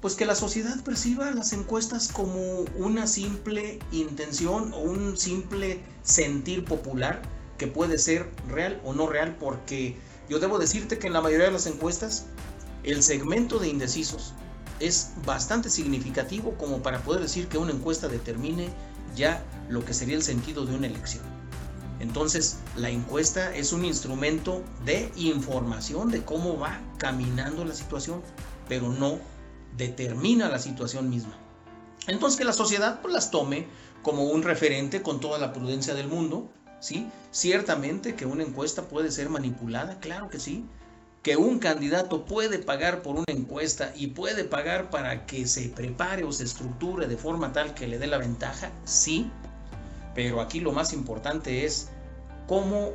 pues 0.00 0.14
que 0.14 0.26
la 0.26 0.34
sociedad 0.34 0.82
perciba 0.82 1.30
las 1.30 1.52
encuestas 1.52 2.08
como 2.08 2.62
una 2.76 3.06
simple 3.06 3.78
intención 3.92 4.72
o 4.72 4.80
un 4.80 5.16
simple 5.16 5.80
sentir 6.02 6.64
popular 6.64 7.22
que 7.58 7.66
puede 7.66 7.98
ser 7.98 8.30
real 8.48 8.80
o 8.84 8.92
no 8.92 9.06
real, 9.06 9.36
porque 9.38 9.96
yo 10.28 10.38
debo 10.38 10.58
decirte 10.58 10.98
que 10.98 11.06
en 11.06 11.12
la 11.12 11.20
mayoría 11.20 11.46
de 11.46 11.52
las 11.52 11.66
encuestas 11.66 12.26
el 12.82 13.02
segmento 13.02 13.58
de 13.58 13.68
indecisos 13.68 14.34
es 14.80 15.12
bastante 15.24 15.70
significativo 15.70 16.54
como 16.58 16.82
para 16.82 17.00
poder 17.00 17.22
decir 17.22 17.48
que 17.48 17.58
una 17.58 17.72
encuesta 17.72 18.08
determine 18.08 18.68
ya 19.14 19.42
lo 19.68 19.84
que 19.84 19.94
sería 19.94 20.16
el 20.16 20.22
sentido 20.22 20.66
de 20.66 20.74
una 20.74 20.86
elección. 20.86 21.24
Entonces, 21.98 22.58
la 22.76 22.90
encuesta 22.90 23.54
es 23.56 23.72
un 23.72 23.84
instrumento 23.84 24.62
de 24.84 25.10
información 25.16 26.10
de 26.10 26.22
cómo 26.22 26.58
va 26.58 26.80
caminando 26.98 27.64
la 27.64 27.74
situación, 27.74 28.22
pero 28.68 28.90
no 28.90 29.18
determina 29.76 30.48
la 30.50 30.58
situación 30.58 31.08
misma. 31.08 31.38
Entonces, 32.06 32.38
que 32.38 32.44
la 32.44 32.52
sociedad 32.52 33.00
pues, 33.00 33.14
las 33.14 33.30
tome 33.30 33.66
como 34.02 34.24
un 34.24 34.42
referente 34.42 35.02
con 35.02 35.20
toda 35.20 35.38
la 35.38 35.52
prudencia 35.52 35.94
del 35.94 36.08
mundo, 36.08 36.50
¿sí? 36.86 37.10
Ciertamente 37.32 38.14
que 38.14 38.26
una 38.26 38.44
encuesta 38.44 38.82
puede 38.82 39.10
ser 39.10 39.28
manipulada, 39.28 39.98
claro 39.98 40.30
que 40.30 40.38
sí. 40.38 40.64
Que 41.24 41.36
un 41.36 41.58
candidato 41.58 42.24
puede 42.24 42.60
pagar 42.60 43.02
por 43.02 43.16
una 43.16 43.24
encuesta 43.26 43.92
y 43.96 44.08
puede 44.08 44.44
pagar 44.44 44.88
para 44.88 45.26
que 45.26 45.48
se 45.48 45.68
prepare 45.68 46.22
o 46.22 46.30
se 46.30 46.44
estructure 46.44 47.08
de 47.08 47.16
forma 47.16 47.52
tal 47.52 47.74
que 47.74 47.88
le 47.88 47.98
dé 47.98 48.06
la 48.06 48.18
ventaja, 48.18 48.70
sí. 48.84 49.28
Pero 50.14 50.40
aquí 50.40 50.60
lo 50.60 50.70
más 50.70 50.92
importante 50.92 51.64
es 51.64 51.88
cómo 52.46 52.92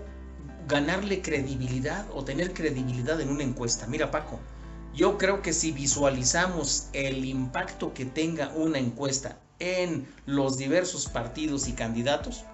ganarle 0.70 1.22
credibilidad 1.22 2.06
o 2.14 2.24
tener 2.24 2.54
credibilidad 2.54 3.20
en 3.20 3.30
una 3.30 3.44
encuesta. 3.44 3.88
Mira 3.88 4.10
Paco, 4.10 4.40
yo 4.96 5.18
creo 5.18 5.42
que 5.42 5.52
si 5.52 5.74
visualizamos 5.74 6.88
el 6.94 7.26
impacto 7.26 7.94
que 7.94 8.06
tenga 8.06 8.54
una 8.56 8.80
encuesta 8.80 9.38
en 9.60 10.08
los 10.26 10.58
diversos 10.58 11.10
partidos 11.10 11.68
y 11.68 11.74
candidatos, 11.74 12.46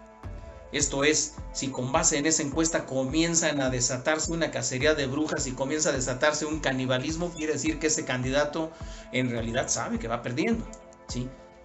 esto 0.71 1.03
es, 1.03 1.36
si 1.53 1.69
con 1.69 1.91
base 1.91 2.17
en 2.17 2.25
esa 2.25 2.43
encuesta 2.43 2.86
comienzan 2.86 3.62
a 3.62 3.69
desatarse 3.69 4.31
una 4.31 4.51
cacería 4.51 4.95
de 4.95 5.07
brujas 5.07 5.47
y 5.47 5.53
comienza 5.53 5.89
a 5.89 5.93
desatarse 5.93 6.45
un 6.45 6.59
canibalismo, 6.59 7.31
quiere 7.31 7.53
decir 7.53 7.79
que 7.79 7.88
ese 7.88 8.05
candidato 8.05 8.71
en 9.13 9.29
realidad 9.29 9.69
sabe 9.69 9.97
que 10.00 10.07
va 10.07 10.21
perdiendo. 10.21 10.65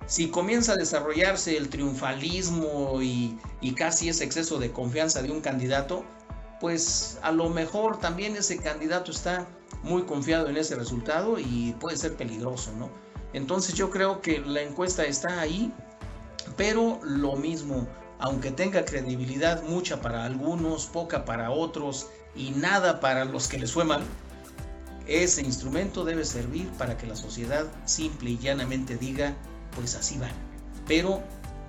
Si 0.07 0.29
comienza 0.29 0.73
a 0.73 0.77
desarrollarse 0.77 1.57
el 1.57 1.69
triunfalismo 1.69 3.03
y, 3.03 3.39
y 3.61 3.75
casi 3.75 4.09
ese 4.09 4.25
exceso 4.25 4.59
de 4.59 4.73
confianza 4.73 5.23
de 5.23 5.31
un 5.31 5.41
candidato, 5.41 6.05
pues 6.61 7.19
a 7.23 7.33
lo 7.33 7.49
mejor 7.49 7.99
también 7.99 8.37
ese 8.37 8.57
candidato 8.59 9.11
está 9.11 9.49
muy 9.83 10.03
confiado 10.03 10.49
en 10.49 10.57
ese 10.57 10.77
resultado 10.77 11.39
y 11.39 11.75
puede 11.81 11.97
ser 11.97 12.17
peligroso, 12.17 12.73
¿no? 12.79 12.89
Entonces 13.33 13.75
yo 13.75 13.91
creo 13.91 14.21
que 14.21 14.41
la 14.41 14.63
encuesta 14.63 15.05
está 15.05 15.41
ahí, 15.41 15.73
pero 16.57 17.01
lo 17.03 17.37
mismo, 17.37 17.89
aunque 18.23 18.53
tenga 18.53 18.85
credibilidad 18.85 19.65
mucha 19.65 20.01
para 20.01 20.25
algunos, 20.25 20.87
poca 20.87 21.25
para 21.25 21.51
otros 21.51 22.07
y 22.37 22.53
nada 22.53 23.01
para 23.01 23.25
los 23.25 23.49
que 23.49 23.59
les 23.59 23.73
fue 23.73 23.85
mal, 23.85 24.01
ese 25.09 25.43
instrumento 25.43 26.05
debe 26.05 26.25
servir 26.25 26.69
para 26.79 26.97
que 26.97 27.09
la 27.09 27.17
sociedad 27.17 27.67
simple 27.85 28.31
y 28.31 28.39
llanamente 28.39 28.97
diga, 28.97 29.35
pues 29.75 29.97
así 29.97 30.19
van. 30.19 30.31
Pero 30.87 31.21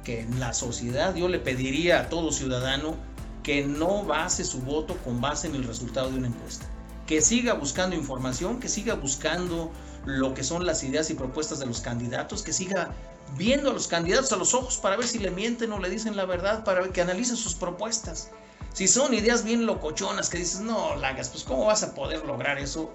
que 0.04 0.22
en 0.22 0.40
la 0.40 0.54
sociedad 0.54 1.16
yo 1.16 1.28
le 1.28 1.40
pediría 1.40 2.02
a 2.02 2.10
todo 2.10 2.32
ciudadano 2.32 2.98
que 3.42 3.66
no 3.66 4.04
base 4.04 4.44
su 4.44 4.62
voto 4.62 4.96
con 4.98 5.22
base 5.22 5.48
en 5.48 5.56
el 5.56 5.64
resultado 5.64 6.12
de 6.12 6.20
una 6.20 6.28
encuesta. 6.28 6.68
Que 7.08 7.22
siga 7.22 7.54
buscando 7.56 7.96
información, 7.96 8.60
que 8.60 8.70
siga 8.70 8.94
buscando 8.94 9.72
lo 10.06 10.36
que 10.36 10.44
son 10.44 10.68
las 10.68 10.84
ideas 10.84 11.10
y 11.10 11.16
propuestas 11.16 11.58
de 11.58 11.66
los 11.66 11.82
candidatos, 11.82 12.44
que 12.44 12.54
siga 12.54 12.92
viendo 13.36 13.72
a 13.72 13.74
los 13.74 13.88
candidatos 13.88 14.32
a 14.32 14.36
los 14.36 14.54
ojos 14.54 14.78
para 14.78 14.98
ver 14.98 15.08
si 15.08 15.20
le 15.20 15.32
mienten 15.32 15.72
o 15.72 15.80
le 15.80 15.90
dicen 15.90 16.16
la 16.16 16.26
verdad, 16.26 16.64
para 16.64 16.88
que 16.90 17.02
analicen 17.02 17.38
sus 17.38 17.56
propuestas. 17.56 18.30
Si 18.74 18.88
son 18.88 19.14
ideas 19.14 19.44
bien 19.44 19.66
locochonas 19.66 20.30
que 20.30 20.40
dices, 20.40 20.62
no, 20.62 20.96
Lagas, 20.96 21.30
pues 21.30 21.44
¿cómo 21.44 21.66
vas 21.66 21.84
a 21.84 21.94
poder 21.94 22.26
lograr 22.26 22.58
eso? 22.58 22.92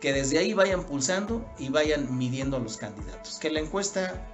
Que 0.00 0.12
desde 0.12 0.38
ahí 0.38 0.54
vayan 0.54 0.84
pulsando 0.84 1.44
y 1.58 1.70
vayan 1.70 2.16
midiendo 2.16 2.56
a 2.56 2.60
los 2.60 2.76
candidatos. 2.76 3.38
Que 3.38 3.50
la 3.50 3.60
encuesta 3.60 4.24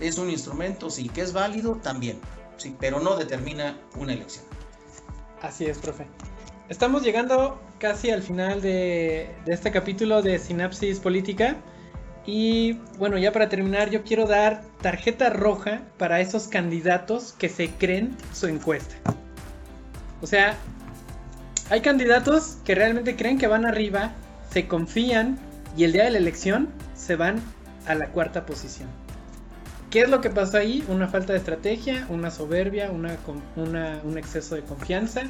es 0.00 0.18
un 0.18 0.30
instrumento, 0.30 0.90
sí, 0.90 1.08
que 1.08 1.20
es 1.20 1.32
válido 1.32 1.76
también, 1.76 2.20
sí, 2.56 2.74
pero 2.80 2.98
no 2.98 3.16
determina 3.16 3.80
una 3.96 4.12
elección. 4.12 4.44
Así 5.42 5.66
es, 5.66 5.78
profe. 5.78 6.06
Estamos 6.68 7.02
llegando 7.02 7.60
casi 7.78 8.10
al 8.10 8.22
final 8.22 8.60
de, 8.60 9.34
de 9.44 9.54
este 9.54 9.70
capítulo 9.70 10.22
de 10.22 10.38
Sinapsis 10.38 10.98
Política. 10.98 11.56
Y 12.30 12.74
bueno, 12.98 13.16
ya 13.16 13.32
para 13.32 13.48
terminar, 13.48 13.88
yo 13.88 14.02
quiero 14.02 14.26
dar 14.26 14.60
tarjeta 14.82 15.30
roja 15.30 15.80
para 15.96 16.20
esos 16.20 16.46
candidatos 16.46 17.32
que 17.32 17.48
se 17.48 17.70
creen 17.70 18.14
su 18.34 18.48
encuesta. 18.48 18.96
O 20.20 20.26
sea, 20.26 20.54
hay 21.70 21.80
candidatos 21.80 22.58
que 22.66 22.74
realmente 22.74 23.16
creen 23.16 23.38
que 23.38 23.46
van 23.46 23.64
arriba, 23.64 24.12
se 24.52 24.68
confían 24.68 25.38
y 25.74 25.84
el 25.84 25.92
día 25.92 26.04
de 26.04 26.10
la 26.10 26.18
elección 26.18 26.68
se 26.94 27.16
van 27.16 27.40
a 27.86 27.94
la 27.94 28.08
cuarta 28.08 28.44
posición. 28.44 28.90
¿Qué 29.88 30.02
es 30.02 30.10
lo 30.10 30.20
que 30.20 30.28
pasó 30.28 30.58
ahí? 30.58 30.84
Una 30.88 31.08
falta 31.08 31.32
de 31.32 31.38
estrategia, 31.38 32.06
una 32.10 32.30
soberbia, 32.30 32.90
una, 32.90 33.16
un 34.04 34.18
exceso 34.18 34.54
de 34.54 34.60
confianza. 34.64 35.22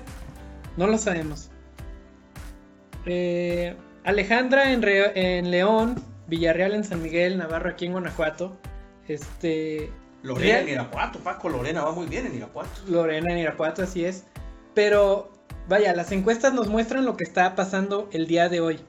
No 0.77 0.89
lo 0.89 0.99
sabemos. 0.99 1.49
Eh, 3.07 3.77
Alejandra 4.03 4.73
en, 4.73 4.83
en 4.85 5.53
León 5.53 6.18
Villarreal 6.29 6.75
en 6.75 6.85
San 6.85 7.03
Miguel, 7.03 7.39
Navarro 7.39 7.71
aquí 7.71 7.87
en 7.87 7.93
Guanajuato. 7.93 8.57
Este. 9.09 9.91
Lorena 10.23 10.61
en 10.61 10.69
Irapuato, 10.69 11.21
Paco, 11.21 11.49
Lorena 11.49 11.83
va 11.83 11.93
muy 11.93 12.07
bien 12.07 12.27
en 12.27 12.35
Irapuato. 12.35 12.71
Lorena 12.87 13.33
en 13.33 13.39
Irapuato, 13.39 13.83
así 13.83 14.05
es. 14.05 14.25
Pero, 14.75 15.33
vaya, 15.69 15.95
las 15.95 16.13
encuestas 16.13 16.53
nos 16.53 16.69
muestran 16.69 17.05
lo 17.05 17.17
que 17.17 17.25
está 17.25 17.55
pasando 17.55 18.09
el 18.13 18.27
día 18.27 18.49
de 18.49 18.61
hoy. 18.61 18.81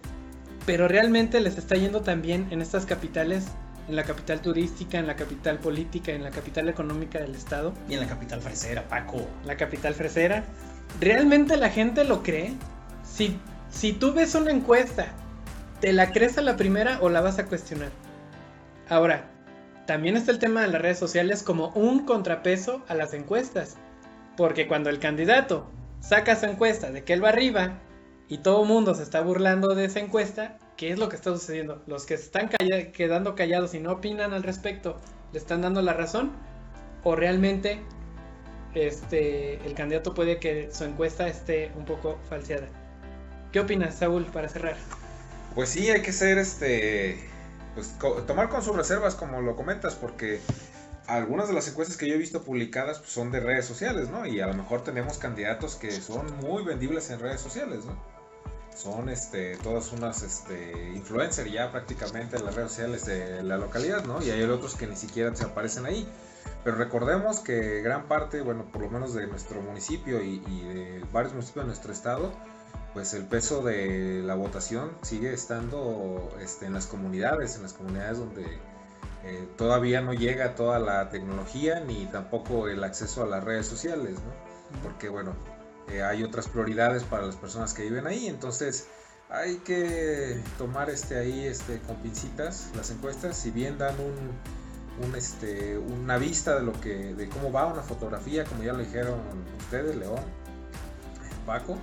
Pero 0.65 0.87
realmente 0.87 1.39
les 1.39 1.57
está 1.57 1.75
yendo 1.75 2.01
también 2.01 2.47
en 2.51 2.61
estas 2.61 2.85
capitales, 2.85 3.45
en 3.87 3.95
la 3.95 4.03
capital 4.03 4.41
turística, 4.41 4.97
en 4.97 5.07
la 5.07 5.15
capital 5.15 5.59
política, 5.59 6.11
en 6.11 6.23
la 6.23 6.31
capital 6.31 6.67
económica 6.67 7.19
del 7.19 7.35
estado. 7.35 7.73
Y 7.87 7.93
en 7.93 8.01
la 8.01 8.07
capital 8.07 8.41
fresera, 8.41 8.87
Paco. 8.87 9.25
La 9.45 9.55
capital 9.55 9.93
fresera. 9.93 10.43
¿Realmente 10.99 11.57
la 11.57 11.69
gente 11.69 12.03
lo 12.03 12.21
cree? 12.23 12.53
Si, 13.03 13.37
si 13.69 13.93
tú 13.93 14.13
ves 14.13 14.35
una 14.35 14.51
encuesta 14.51 15.13
¿Te 15.81 15.93
la 15.93 16.11
crees 16.11 16.37
a 16.37 16.41
la 16.41 16.57
primera 16.57 16.99
o 17.01 17.07
la 17.07 17.21
vas 17.21 17.39
a 17.39 17.45
cuestionar? 17.45 17.89
Ahora, 18.89 19.31
también 19.87 20.17
está 20.17 20.31
el 20.31 20.39
tema 20.39 20.61
de 20.61 20.67
las 20.67 20.81
redes 20.81 20.99
sociales 20.99 21.41
como 21.41 21.69
un 21.69 22.05
contrapeso 22.05 22.83
a 22.89 22.95
las 22.95 23.13
encuestas. 23.13 23.77
Porque 24.35 24.67
cuando 24.67 24.89
el 24.89 24.99
candidato 24.99 25.69
saca 26.01 26.35
su 26.35 26.47
encuesta 26.47 26.91
de 26.91 27.05
que 27.05 27.13
él 27.13 27.23
va 27.23 27.29
arriba 27.29 27.79
y 28.27 28.39
todo 28.39 28.63
el 28.63 28.67
mundo 28.67 28.93
se 28.93 29.03
está 29.03 29.21
burlando 29.21 29.73
de 29.73 29.85
esa 29.85 30.01
encuesta, 30.01 30.57
qué 30.75 30.91
es 30.91 30.99
lo 30.99 31.07
que 31.07 31.15
está 31.15 31.31
sucediendo. 31.31 31.81
Los 31.87 32.05
que 32.05 32.17
se 32.17 32.23
están 32.23 32.49
quedando 32.49 33.35
callados 33.35 33.73
y 33.73 33.79
no 33.79 33.93
opinan 33.93 34.33
al 34.33 34.43
respecto, 34.43 34.99
¿le 35.31 35.39
están 35.39 35.61
dando 35.61 35.81
la 35.81 35.93
razón? 35.93 36.33
¿O 37.05 37.15
realmente 37.15 37.79
este, 38.75 39.65
el 39.65 39.75
candidato 39.75 40.13
puede 40.13 40.39
que 40.39 40.69
su 40.73 40.83
encuesta 40.83 41.29
esté 41.29 41.71
un 41.77 41.85
poco 41.85 42.19
falseada? 42.27 42.67
¿Qué 43.53 43.61
opinas, 43.61 43.95
Saúl, 43.95 44.25
para 44.25 44.49
cerrar? 44.49 44.75
Pues 45.59 45.71
sí, 45.71 45.89
hay 45.89 46.01
que 46.01 46.13
ser 46.13 46.37
este. 46.37 47.19
Pues 47.75 47.93
tomar 48.25 48.47
con 48.47 48.63
sus 48.63 48.73
reservas, 48.73 49.15
como 49.15 49.41
lo 49.41 49.57
comentas, 49.57 49.93
porque 49.93 50.39
algunas 51.05 51.49
de 51.49 51.53
las 51.53 51.67
encuestas 51.67 51.97
que 51.97 52.07
yo 52.07 52.15
he 52.15 52.17
visto 52.17 52.43
publicadas 52.43 52.99
pues, 52.99 53.11
son 53.11 53.29
de 53.29 53.41
redes 53.41 53.65
sociales, 53.65 54.07
¿no? 54.09 54.25
Y 54.25 54.39
a 54.39 54.47
lo 54.47 54.53
mejor 54.53 54.85
tenemos 54.85 55.17
candidatos 55.17 55.75
que 55.75 55.91
son 55.91 56.33
muy 56.37 56.63
vendibles 56.63 57.09
en 57.09 57.19
redes 57.19 57.41
sociales, 57.41 57.83
¿no? 57.83 58.01
Son 58.73 59.09
este, 59.09 59.57
todas 59.57 59.91
unas 59.91 60.23
este, 60.23 60.91
influencers 60.95 61.51
ya 61.51 61.73
prácticamente 61.73 62.37
en 62.37 62.45
las 62.45 62.55
redes 62.55 62.71
sociales 62.71 63.05
de 63.05 63.43
la 63.43 63.57
localidad, 63.57 64.05
¿no? 64.05 64.23
Y 64.23 64.31
hay 64.31 64.41
otros 64.43 64.75
que 64.75 64.87
ni 64.87 64.95
siquiera 64.95 65.35
se 65.35 65.43
aparecen 65.43 65.85
ahí. 65.85 66.07
Pero 66.63 66.77
recordemos 66.77 67.41
que 67.41 67.81
gran 67.81 68.07
parte, 68.07 68.39
bueno, 68.39 68.71
por 68.71 68.83
lo 68.83 68.89
menos 68.89 69.13
de 69.13 69.27
nuestro 69.27 69.61
municipio 69.61 70.23
y, 70.23 70.41
y 70.47 70.61
de 70.73 71.05
varios 71.11 71.33
municipios 71.33 71.65
de 71.65 71.67
nuestro 71.67 71.91
estado, 71.91 72.31
pues 72.93 73.13
el 73.13 73.25
peso 73.25 73.61
de 73.61 74.21
la 74.23 74.35
votación 74.35 74.91
sigue 75.01 75.33
estando 75.33 76.29
este, 76.41 76.65
en 76.65 76.73
las 76.73 76.87
comunidades, 76.87 77.55
en 77.55 77.63
las 77.63 77.73
comunidades 77.73 78.17
donde 78.17 78.45
eh, 79.23 79.47
todavía 79.57 80.01
no 80.01 80.13
llega 80.13 80.55
toda 80.55 80.79
la 80.79 81.09
tecnología 81.09 81.81
ni 81.81 82.05
tampoco 82.05 82.67
el 82.67 82.83
acceso 82.83 83.23
a 83.23 83.27
las 83.27 83.43
redes 83.43 83.67
sociales, 83.67 84.13
¿no? 84.15 84.79
Porque 84.81 85.09
bueno, 85.09 85.35
eh, 85.89 86.03
hay 86.03 86.23
otras 86.23 86.47
prioridades 86.47 87.03
para 87.03 87.25
las 87.25 87.35
personas 87.35 87.73
que 87.73 87.83
viven 87.83 88.07
ahí, 88.07 88.27
entonces 88.27 88.87
hay 89.29 89.57
que 89.57 90.41
tomar 90.57 90.89
este 90.89 91.17
ahí 91.17 91.45
este 91.45 91.79
con 91.81 91.97
pincitas 91.97 92.69
las 92.75 92.89
encuestas, 92.91 93.37
si 93.37 93.51
bien 93.51 93.77
dan 93.77 93.95
un, 93.99 95.05
un 95.05 95.15
este 95.15 95.77
una 95.77 96.17
vista 96.17 96.55
de 96.55 96.63
lo 96.63 96.73
que 96.79 97.13
de 97.13 97.29
cómo 97.29 97.51
va 97.51 97.65
una 97.65 97.83
fotografía, 97.83 98.45
como 98.45 98.63
ya 98.63 98.73
lo 98.73 98.79
dijeron 98.79 99.19
ustedes, 99.59 99.95
León, 99.95 100.23
Paco, 101.45 101.77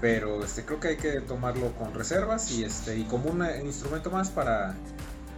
pero 0.00 0.44
este 0.44 0.64
creo 0.64 0.78
que 0.80 0.88
hay 0.88 0.96
que 0.96 1.20
tomarlo 1.20 1.72
con 1.74 1.92
reservas 1.94 2.50
y 2.52 2.64
este 2.64 2.96
y 2.96 3.04
como 3.04 3.30
un 3.30 3.44
instrumento 3.64 4.10
más 4.10 4.30
para 4.30 4.74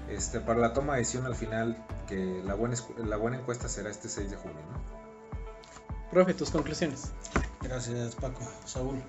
este 0.08 0.40
para 0.40 0.60
la 0.60 0.72
toma 0.72 0.94
de 0.94 1.00
decisión 1.00 1.26
al 1.26 1.34
final 1.34 1.76
que 2.06 2.42
la 2.44 2.54
buena 2.54 2.76
la 2.98 3.16
buena 3.16 3.38
encuesta 3.38 3.68
será 3.68 3.90
este 3.90 4.08
6 4.08 4.30
de 4.30 4.36
junio 4.36 4.58
¿no? 4.72 6.10
profe 6.10 6.34
tus 6.34 6.50
conclusiones 6.50 7.12
gracias 7.62 8.14
Paco 8.16 8.40
Saúl 8.66 9.02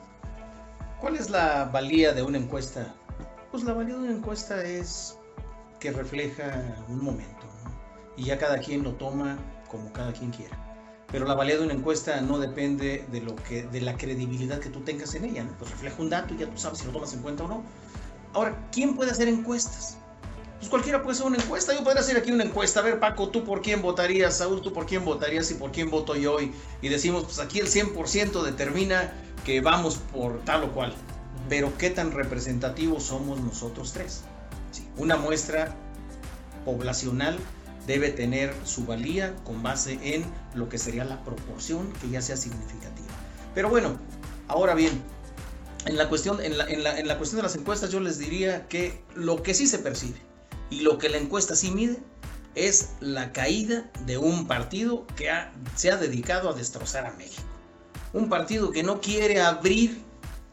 ¿cuál 1.00 1.16
es 1.18 1.30
la 1.30 1.66
valía 1.66 2.14
de 2.14 2.24
una 2.24 2.38
encuesta? 2.38 2.94
pues 3.52 3.64
la 3.64 3.74
valía 3.74 3.96
de 3.96 4.02
una 4.02 4.14
encuesta 4.14 4.64
es 4.64 5.18
que 5.80 5.92
refleja 5.92 6.76
un 6.88 7.04
momento 7.04 7.46
¿no? 7.66 7.72
y 8.16 8.26
ya 8.26 8.38
cada 8.38 8.60
quien 8.60 8.84
lo 8.84 8.94
toma 8.94 9.38
como 9.70 9.92
cada 9.92 10.14
quien 10.14 10.32
quiera 10.32 10.71
pero 11.12 11.26
la 11.26 11.34
valía 11.34 11.58
de 11.58 11.64
una 11.64 11.74
encuesta 11.74 12.22
no 12.22 12.40
depende 12.40 13.06
de 13.12 13.22
lo 13.22 13.36
que 13.36 13.64
de 13.64 13.82
la 13.82 13.98
credibilidad 13.98 14.60
que 14.60 14.70
tú 14.70 14.82
tengas 14.82 15.14
en 15.16 15.26
ella, 15.26 15.44
¿no? 15.44 15.52
Pues 15.58 15.72
refleja 15.72 15.96
un 16.00 16.10
dato 16.10 16.34
y 16.34 16.38
ya 16.38 16.48
tú 16.48 16.58
sabes 16.58 16.80
si 16.80 16.86
lo 16.86 16.92
tomas 16.92 17.14
en 17.14 17.22
cuenta 17.22 17.44
o 17.44 17.48
no. 17.48 17.64
Ahora, 18.34 18.70
¿quién 18.72 18.96
puede 18.96 19.12
hacer 19.12 19.28
encuestas? 19.28 19.98
Pues 20.60 20.70
cualquiera 20.70 21.02
puede 21.02 21.16
hacer 21.16 21.28
una 21.28 21.38
encuesta. 21.38 21.74
Yo 21.74 21.84
podría 21.84 22.02
hacer 22.02 22.18
aquí 22.18 22.32
una 22.32 22.46
encuesta. 22.46 22.80
A 22.80 22.84
ver, 22.84 23.00
Paco, 23.00 23.30
¿tú 23.30 23.44
por 23.44 23.62
quién 23.62 23.82
votarías? 23.82 24.38
Saúl, 24.38 24.62
¿tú 24.62 24.72
por 24.72 24.86
quién 24.86 25.04
votarías 25.04 25.52
y 25.52 25.56
por 25.56 25.72
quién 25.72 25.90
voto 25.90 26.16
yo? 26.16 26.40
Y, 26.40 26.54
y 26.82 26.88
decimos, 26.88 27.26
pues 27.26 27.40
aquí 27.40 27.60
el 27.60 27.68
100% 27.68 28.44
determina 28.44 29.12
que 29.44 29.60
vamos 29.60 29.98
por 30.14 30.40
tal 30.46 30.64
o 30.64 30.72
cual. 30.72 30.94
Pero 31.50 31.76
¿qué 31.78 31.90
tan 31.90 32.12
representativos 32.12 33.04
somos 33.04 33.42
nosotros 33.42 33.92
tres? 33.92 34.22
Sí, 34.72 34.88
una 34.96 35.18
muestra 35.18 35.76
poblacional 36.64 37.38
debe 37.88 38.10
tener 38.10 38.54
su 38.64 38.86
valía 38.86 39.36
con 39.44 39.64
base 39.64 40.00
en 40.02 40.24
lo 40.54 40.70
que 40.70 40.78
sería 40.78 41.04
la 41.04 41.24
proporción 41.24 41.92
que 42.02 42.10
ya 42.10 42.22
sea 42.22 42.38
significativa. 42.38 43.08
Pero 43.56 43.70
bueno, 43.70 43.98
ahora 44.48 44.76
bien, 44.76 45.02
en 45.86 45.98
la, 45.98 46.10
cuestión, 46.10 46.42
en, 46.42 46.58
la, 46.58 46.70
en, 46.70 47.08
la, 47.08 47.18
cuestión 47.18 47.38
de 47.38 47.44
las 47.44 47.56
encuestas 47.56 47.92
yo 47.92 48.00
les 48.00 48.20
diría 48.20 48.68
que 48.68 49.04
lo 49.16 49.42
que 49.42 49.54
sí 49.54 49.66
se 49.66 49.80
percibe 49.80 50.20
y 50.70 50.82
lo 50.82 50.98
que 50.98 51.10
la 51.10 51.18
encuesta 51.18 51.56
sí 51.56 51.72
mide 51.72 51.98
es 52.56 52.92
la 53.00 53.32
caída 53.32 53.90
de 54.06 54.18
un 54.18 54.48
partido 54.48 55.08
que 55.16 55.30
se 55.76 55.92
ha 55.92 55.98
dedicado 55.98 56.50
a 56.50 56.54
destrozar 56.54 57.06
a 57.06 57.12
México. 57.12 57.44
Un 58.14 58.30
partido 58.30 58.72
que 58.72 58.84
no 58.84 59.00
quiere 59.02 59.42
abrir 59.42 60.04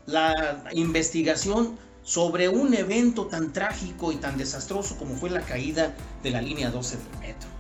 la 0.06 0.64
investigación 0.72 1.78
sobre 2.08 2.48
un 2.48 2.72
evento 2.72 3.26
tan 3.26 3.52
trágico 3.52 4.12
y 4.12 4.16
tan 4.16 4.38
desastroso 4.38 4.96
como 4.96 5.14
fue 5.14 5.28
la 5.28 5.42
caída 5.42 5.94
de 6.22 6.30
la 6.30 6.40
línea 6.40 6.70
12 6.70 6.96
del 6.96 7.18
metro. 7.20 7.50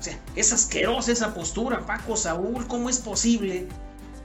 O 0.00 0.02
sea, 0.02 0.18
es 0.34 0.50
asquerosa 0.50 1.12
esa 1.12 1.34
postura, 1.34 1.84
Paco 1.84 2.16
Saúl, 2.16 2.66
¿cómo 2.68 2.88
es 2.88 3.00
posible 3.00 3.68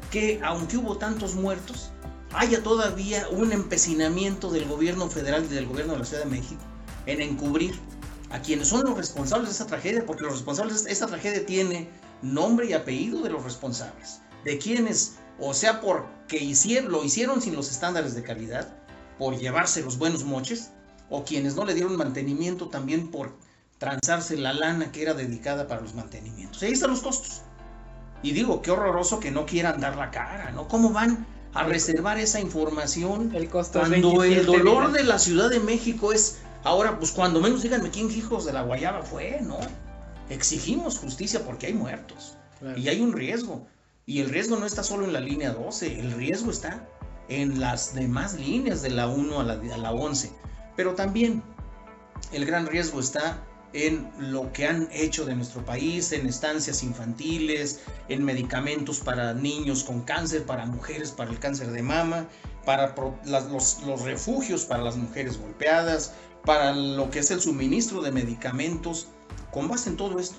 que 0.10 0.40
aunque 0.42 0.78
hubo 0.78 0.96
tantos 0.98 1.36
muertos, 1.36 1.92
haya 2.32 2.64
todavía 2.64 3.28
un 3.28 3.52
empecinamiento 3.52 4.52
del 4.52 4.70
gobierno 4.70 5.10
federal 5.10 5.44
y 5.44 5.54
del 5.54 5.66
gobierno 5.66 5.94
de 5.94 6.00
la 6.00 6.06
Ciudad 6.06 6.24
de 6.24 6.30
México 6.30 6.62
en 7.06 7.20
encubrir 7.20 7.78
a 8.30 8.40
quienes 8.40 8.70
son 8.70 8.86
los 8.86 8.96
responsables 8.96 9.50
de 9.50 9.56
esa 9.56 9.68
tragedia? 9.68 10.06
Porque 10.06 10.24
los 10.24 10.32
responsables 10.32 10.86
de 10.86 10.94
esta 10.94 11.08
tragedia 11.08 11.46
tiene 11.46 11.90
nombre 12.22 12.68
y 12.68 12.74
apellido 12.74 13.22
de 13.22 13.32
los 13.32 13.44
responsables, 13.44 14.22
de 14.46 14.58
quienes, 14.60 15.16
o 15.42 15.54
sea, 15.54 15.82
porque 15.82 16.38
hicieron, 16.38 16.90
lo 16.90 17.04
hicieron 17.04 17.42
sin 17.42 17.54
los 17.54 17.70
estándares 17.70 18.16
de 18.16 18.24
calidad, 18.24 18.83
por 19.18 19.38
llevarse 19.38 19.82
los 19.82 19.98
buenos 19.98 20.24
moches, 20.24 20.72
o 21.10 21.24
quienes 21.24 21.56
no 21.56 21.66
le 21.66 21.74
dieron 21.74 21.96
mantenimiento 21.96 22.70
también 22.70 23.12
por 23.12 23.34
transarse 23.78 24.38
la 24.38 24.54
lana 24.54 24.92
que 24.92 25.02
era 25.02 25.14
dedicada 25.14 25.68
para 25.68 25.82
los 25.82 25.94
mantenimientos. 25.94 26.64
ahí 26.64 26.72
están 26.72 26.92
los 26.92 27.02
costos. 27.02 27.42
Y 28.22 28.32
digo, 28.32 28.62
qué 28.62 28.72
horroroso 28.72 29.20
que 29.20 29.32
no 29.32 29.46
quieran 29.46 29.82
dar 29.82 29.98
la 29.98 30.10
cara, 30.10 30.52
¿no? 30.52 30.68
¿Cómo 30.68 30.92
van 30.92 31.28
a 31.54 31.64
reservar 31.64 32.18
esa 32.18 32.40
información 32.40 33.36
el 33.36 33.50
costo 33.50 33.80
cuando 33.80 34.24
el 34.24 34.46
dolor 34.46 34.92
de 34.92 35.04
la 35.04 35.20
Ciudad 35.20 35.50
de 35.50 35.60
México 35.60 36.14
es 36.14 36.40
ahora, 36.64 36.98
pues 36.98 37.12
cuando 37.12 37.42
menos 37.42 37.62
díganme 37.62 37.92
quién 37.92 38.10
hijos 38.10 38.46
de 38.46 38.54
la 38.54 38.64
Guayaba 38.64 39.04
fue, 39.04 39.40
¿no? 39.42 39.60
Exigimos 40.30 40.98
justicia 40.98 41.44
porque 41.46 41.68
hay 41.68 41.74
muertos 41.74 42.38
y 42.76 42.88
hay 42.88 43.02
un 43.02 43.14
riesgo. 43.14 43.68
Y 44.06 44.20
el 44.20 44.30
riesgo 44.30 44.58
no 44.58 44.66
está 44.66 44.84
solo 44.84 45.06
en 45.06 45.14
la 45.14 45.20
línea 45.20 45.52
12, 45.52 46.00
el 46.00 46.12
riesgo 46.14 46.52
está 46.52 46.88
en 47.30 47.60
las 47.60 47.94
demás 47.94 48.34
líneas 48.34 48.82
de 48.82 48.90
la 48.90 49.08
1 49.08 49.40
a 49.40 49.44
la, 49.44 49.54
a 49.54 49.78
la 49.78 49.92
11. 49.92 50.32
Pero 50.76 50.96
también 50.96 51.44
el 52.32 52.46
gran 52.46 52.68
riesgo 52.68 53.00
está 53.00 53.44
en 53.74 54.12
lo 54.20 54.54
que 54.54 54.68
han 54.68 54.88
hecho 54.92 55.26
de 55.26 55.36
nuestro 55.36 55.66
país, 55.66 56.12
en 56.12 56.28
estancias 56.28 56.84
infantiles, 56.84 57.82
en 58.08 58.24
medicamentos 58.24 59.00
para 59.00 59.34
niños 59.34 59.84
con 59.84 60.02
cáncer, 60.02 60.46
para 60.46 60.66
mujeres 60.66 61.12
para 61.12 61.32
el 61.32 61.40
cáncer 61.40 61.72
de 61.72 61.82
mama, 61.82 62.28
para 62.66 62.96
los, 63.26 63.82
los, 63.84 64.02
refugios 64.02 64.66
para 64.66 64.84
las 64.84 64.96
mujeres 64.96 65.40
golpeadas, 65.40 66.14
para 66.46 66.74
lo 66.74 67.10
que 67.10 67.20
es 67.20 67.32
el 67.32 67.42
suministro 67.42 68.02
de 68.02 68.12
medicamentos. 68.12 69.08
Con 69.52 69.68
base 69.68 69.90
en 69.90 69.98
todo 69.98 70.20
esto, 70.20 70.38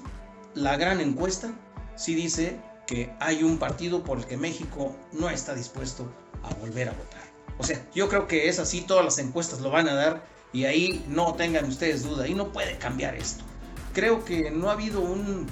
la 0.55 0.77
gran 0.77 1.01
encuesta 1.01 1.53
sí 1.97 2.15
dice 2.15 2.61
que 2.87 3.13
hay 3.19 3.43
un 3.43 3.59
partido 3.59 4.05
por 4.05 4.19
el 4.19 4.27
que 4.27 4.37
México 4.37 4.95
no 5.13 5.29
está 5.29 5.55
dispuesto 5.55 6.09
a 6.45 6.55
volver 6.55 6.89
a 6.89 6.93
votar. 6.93 7.23
O 7.59 7.65
sea, 7.65 7.81
yo 7.95 8.09
creo 8.09 8.27
que 8.27 8.49
es 8.49 8.59
así, 8.59 8.81
todas 8.81 9.05
las 9.05 9.19
encuestas 9.19 9.61
lo 9.61 9.71
van 9.71 9.89
a 9.89 9.95
dar 9.95 10.25
y 10.53 10.65
ahí 10.65 11.05
no 11.09 11.35
tengan 11.35 11.67
ustedes 11.67 12.03
duda, 12.05 12.25
ahí 12.25 12.35
no 12.35 12.53
puede 12.53 12.77
cambiar 12.79 13.15
esto. 13.15 13.45
Creo 13.93 14.25
que 14.25 14.51
no 14.51 14.71
ha 14.71 14.73
habido 14.73 15.01
un 15.01 15.47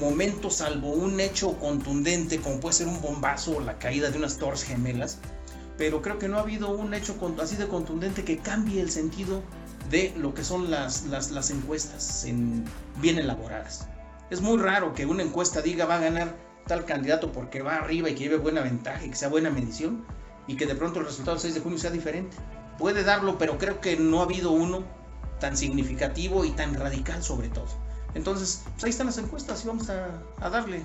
momento 0.00 0.50
salvo 0.50 0.90
un 0.90 1.18
hecho 1.18 1.58
contundente 1.58 2.38
como 2.40 2.60
puede 2.60 2.74
ser 2.74 2.88
un 2.88 3.00
bombazo 3.00 3.56
o 3.56 3.60
la 3.60 3.78
caída 3.78 4.10
de 4.10 4.18
unas 4.18 4.38
torres 4.38 4.62
gemelas, 4.62 5.18
pero 5.76 6.02
creo 6.02 6.18
que 6.18 6.28
no 6.28 6.38
ha 6.38 6.40
habido 6.40 6.70
un 6.70 6.92
hecho 6.94 7.16
así 7.40 7.56
de 7.56 7.68
contundente 7.68 8.24
que 8.24 8.38
cambie 8.38 8.80
el 8.80 8.90
sentido 8.90 9.42
de 9.90 10.12
lo 10.16 10.34
que 10.34 10.44
son 10.44 10.70
las, 10.70 11.06
las, 11.06 11.30
las 11.30 11.50
encuestas 11.50 12.24
en, 12.24 12.64
bien 13.00 13.18
elaboradas. 13.18 13.88
Es 14.30 14.42
muy 14.42 14.58
raro 14.58 14.92
que 14.92 15.06
una 15.06 15.22
encuesta 15.22 15.62
diga 15.62 15.86
va 15.86 15.96
a 15.96 16.00
ganar 16.00 16.36
tal 16.66 16.84
candidato 16.84 17.32
porque 17.32 17.62
va 17.62 17.76
arriba 17.76 18.10
y 18.10 18.14
que 18.14 18.24
lleve 18.24 18.36
buena 18.36 18.60
ventaja 18.60 19.04
y 19.04 19.10
que 19.10 19.16
sea 19.16 19.28
buena 19.28 19.50
medición 19.50 20.04
y 20.48 20.56
que 20.56 20.66
de 20.66 20.74
pronto 20.74 20.98
el 20.98 21.06
resultado 21.06 21.36
del 21.36 21.42
6 21.42 21.54
de 21.54 21.60
junio 21.60 21.78
sea 21.78 21.90
diferente. 21.92 22.36
Puede 22.78 23.04
darlo, 23.04 23.38
pero 23.38 23.58
creo 23.58 23.80
que 23.80 23.96
no 23.96 24.20
ha 24.20 24.24
habido 24.24 24.50
uno 24.50 24.82
tan 25.38 25.56
significativo 25.56 26.44
y 26.44 26.50
tan 26.50 26.74
radical 26.74 27.22
sobre 27.22 27.48
todo. 27.48 27.68
Entonces, 28.14 28.64
pues 28.72 28.84
ahí 28.84 28.90
están 28.90 29.06
las 29.06 29.18
encuestas 29.18 29.62
y 29.64 29.68
vamos 29.68 29.90
a, 29.90 30.48
darle. 30.48 30.82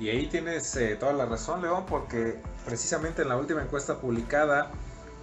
Y 0.00 0.08
ahí 0.08 0.26
tienes 0.26 0.74
eh, 0.76 0.96
toda 0.98 1.12
la 1.12 1.26
razón, 1.26 1.62
León, 1.62 1.84
porque 1.88 2.40
precisamente 2.64 3.22
en 3.22 3.28
la 3.28 3.36
última 3.36 3.62
encuesta 3.62 4.00
publicada 4.00 4.70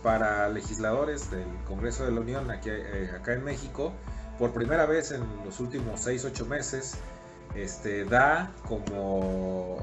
para 0.04 0.48
legisladores 0.48 1.30
del 1.32 1.48
Congreso 1.68 2.06
de 2.06 2.12
la 2.12 2.22
Unión 2.22 2.50
aquí, 2.52 2.70
eh, 2.70 3.12
acá 3.14 3.34
en 3.34 3.44
México, 3.44 3.92
por 4.38 4.54
primera 4.54 4.86
vez 4.86 5.12
en 5.12 5.24
los 5.44 5.60
últimos 5.60 6.06
6-8 6.06 6.46
meses, 6.46 6.94
este, 7.56 8.06
da 8.06 8.52
como 8.68 9.80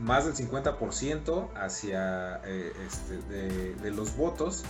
más 0.00 0.24
del 0.24 0.34
50% 0.34 1.48
hacia 1.54 2.40
eh, 2.44 2.72
este, 2.86 3.18
de, 3.74 3.90
los 3.90 4.16
votos 4.16 4.62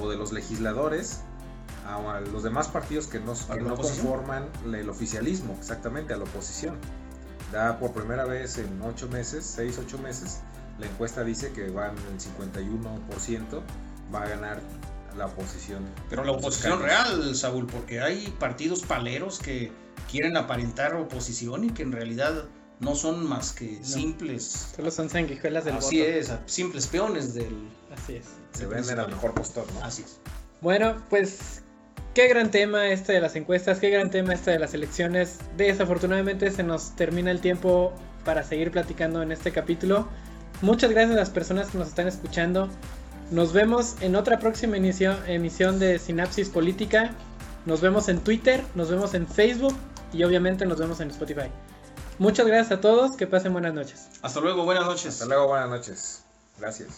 o 0.00 0.08
de 0.08 0.16
los 0.16 0.32
legisladores 0.32 1.22
a 1.86 2.20
los 2.20 2.42
demás 2.42 2.68
partidos 2.68 3.06
que 3.06 3.20
no, 3.20 3.32
¿A 3.32 3.54
que 3.54 3.60
no 3.60 3.76
conforman 3.76 4.48
el 4.64 4.88
oficialismo, 4.90 5.54
exactamente, 5.58 6.12
a 6.14 6.16
la 6.16 6.24
oposición. 6.24 6.76
Da 7.52 7.78
por 7.78 7.92
primera 7.92 8.24
vez 8.24 8.58
en 8.58 8.82
ocho 8.82 9.08
meses, 9.08 9.46
seis, 9.46 9.78
ocho 9.78 9.96
meses, 9.98 10.40
la 10.80 10.86
encuesta 10.86 11.22
dice 11.22 11.52
que 11.52 11.70
van 11.70 11.94
el 11.96 12.18
51% 12.18 13.62
va 14.12 14.22
a 14.22 14.28
ganar 14.28 14.60
la 15.16 15.26
oposición. 15.26 15.84
Pero 16.10 16.24
la 16.24 16.32
oposición 16.32 16.82
real, 16.82 17.34
Saúl, 17.34 17.66
porque 17.66 18.00
hay 18.00 18.34
partidos 18.40 18.82
paleros 18.82 19.38
que 19.38 19.72
quieren 20.10 20.36
aparentar 20.36 20.94
oposición 20.96 21.64
y 21.64 21.70
que 21.70 21.82
en 21.82 21.92
realidad 21.92 22.46
no 22.80 22.94
son 22.94 23.26
más 23.26 23.52
que 23.52 23.82
simples. 23.82 24.72
Solo 24.76 24.90
son 24.90 25.08
sanguijuelas 25.10 25.64
del 25.64 25.76
Así 25.76 25.98
voto. 26.00 26.10
es, 26.10 26.32
simples 26.46 26.86
peones 26.86 27.34
del. 27.34 27.54
Así 27.96 28.16
es. 28.16 28.26
Se 28.52 28.66
venden 28.66 28.98
al 28.98 29.08
mejor 29.08 29.34
postor, 29.34 29.66
¿no? 29.74 29.84
Así 29.84 30.02
es. 30.02 30.18
Bueno, 30.60 30.96
pues 31.10 31.62
qué 32.14 32.28
gran 32.28 32.50
tema 32.50 32.88
este 32.88 33.12
de 33.12 33.20
las 33.20 33.36
encuestas, 33.36 33.78
qué 33.78 33.90
gran 33.90 34.10
tema 34.10 34.34
este 34.34 34.50
de 34.50 34.58
las 34.58 34.74
elecciones. 34.74 35.38
Desafortunadamente 35.56 36.50
se 36.50 36.62
nos 36.62 36.94
termina 36.96 37.30
el 37.30 37.40
tiempo 37.40 37.92
para 38.24 38.42
seguir 38.42 38.70
platicando 38.70 39.22
en 39.22 39.32
este 39.32 39.52
capítulo. 39.52 40.08
Muchas 40.62 40.90
gracias 40.90 41.12
a 41.16 41.20
las 41.20 41.30
personas 41.30 41.68
que 41.70 41.78
nos 41.78 41.88
están 41.88 42.08
escuchando. 42.08 42.68
Nos 43.30 43.52
vemos 43.52 43.96
en 44.00 44.16
otra 44.16 44.38
próxima 44.38 44.76
inicio- 44.76 45.16
emisión 45.26 45.78
de 45.78 45.98
Sinapsis 45.98 46.48
Política. 46.48 47.10
Nos 47.66 47.80
vemos 47.80 48.08
en 48.08 48.20
Twitter, 48.20 48.62
nos 48.74 48.88
vemos 48.90 49.12
en 49.14 49.26
Facebook 49.26 49.74
y 50.12 50.22
obviamente 50.24 50.64
nos 50.66 50.78
vemos 50.78 51.00
en 51.00 51.10
Spotify. 51.10 51.50
Muchas 52.18 52.46
gracias 52.46 52.78
a 52.78 52.80
todos, 52.80 53.16
que 53.16 53.26
pasen 53.26 53.52
buenas 53.52 53.74
noches. 53.74 54.08
Hasta 54.22 54.40
luego, 54.40 54.64
buenas 54.64 54.86
noches. 54.86 55.06
Hasta 55.08 55.26
luego, 55.26 55.48
buenas 55.48 55.68
noches. 55.68 56.22
Gracias. 56.58 56.96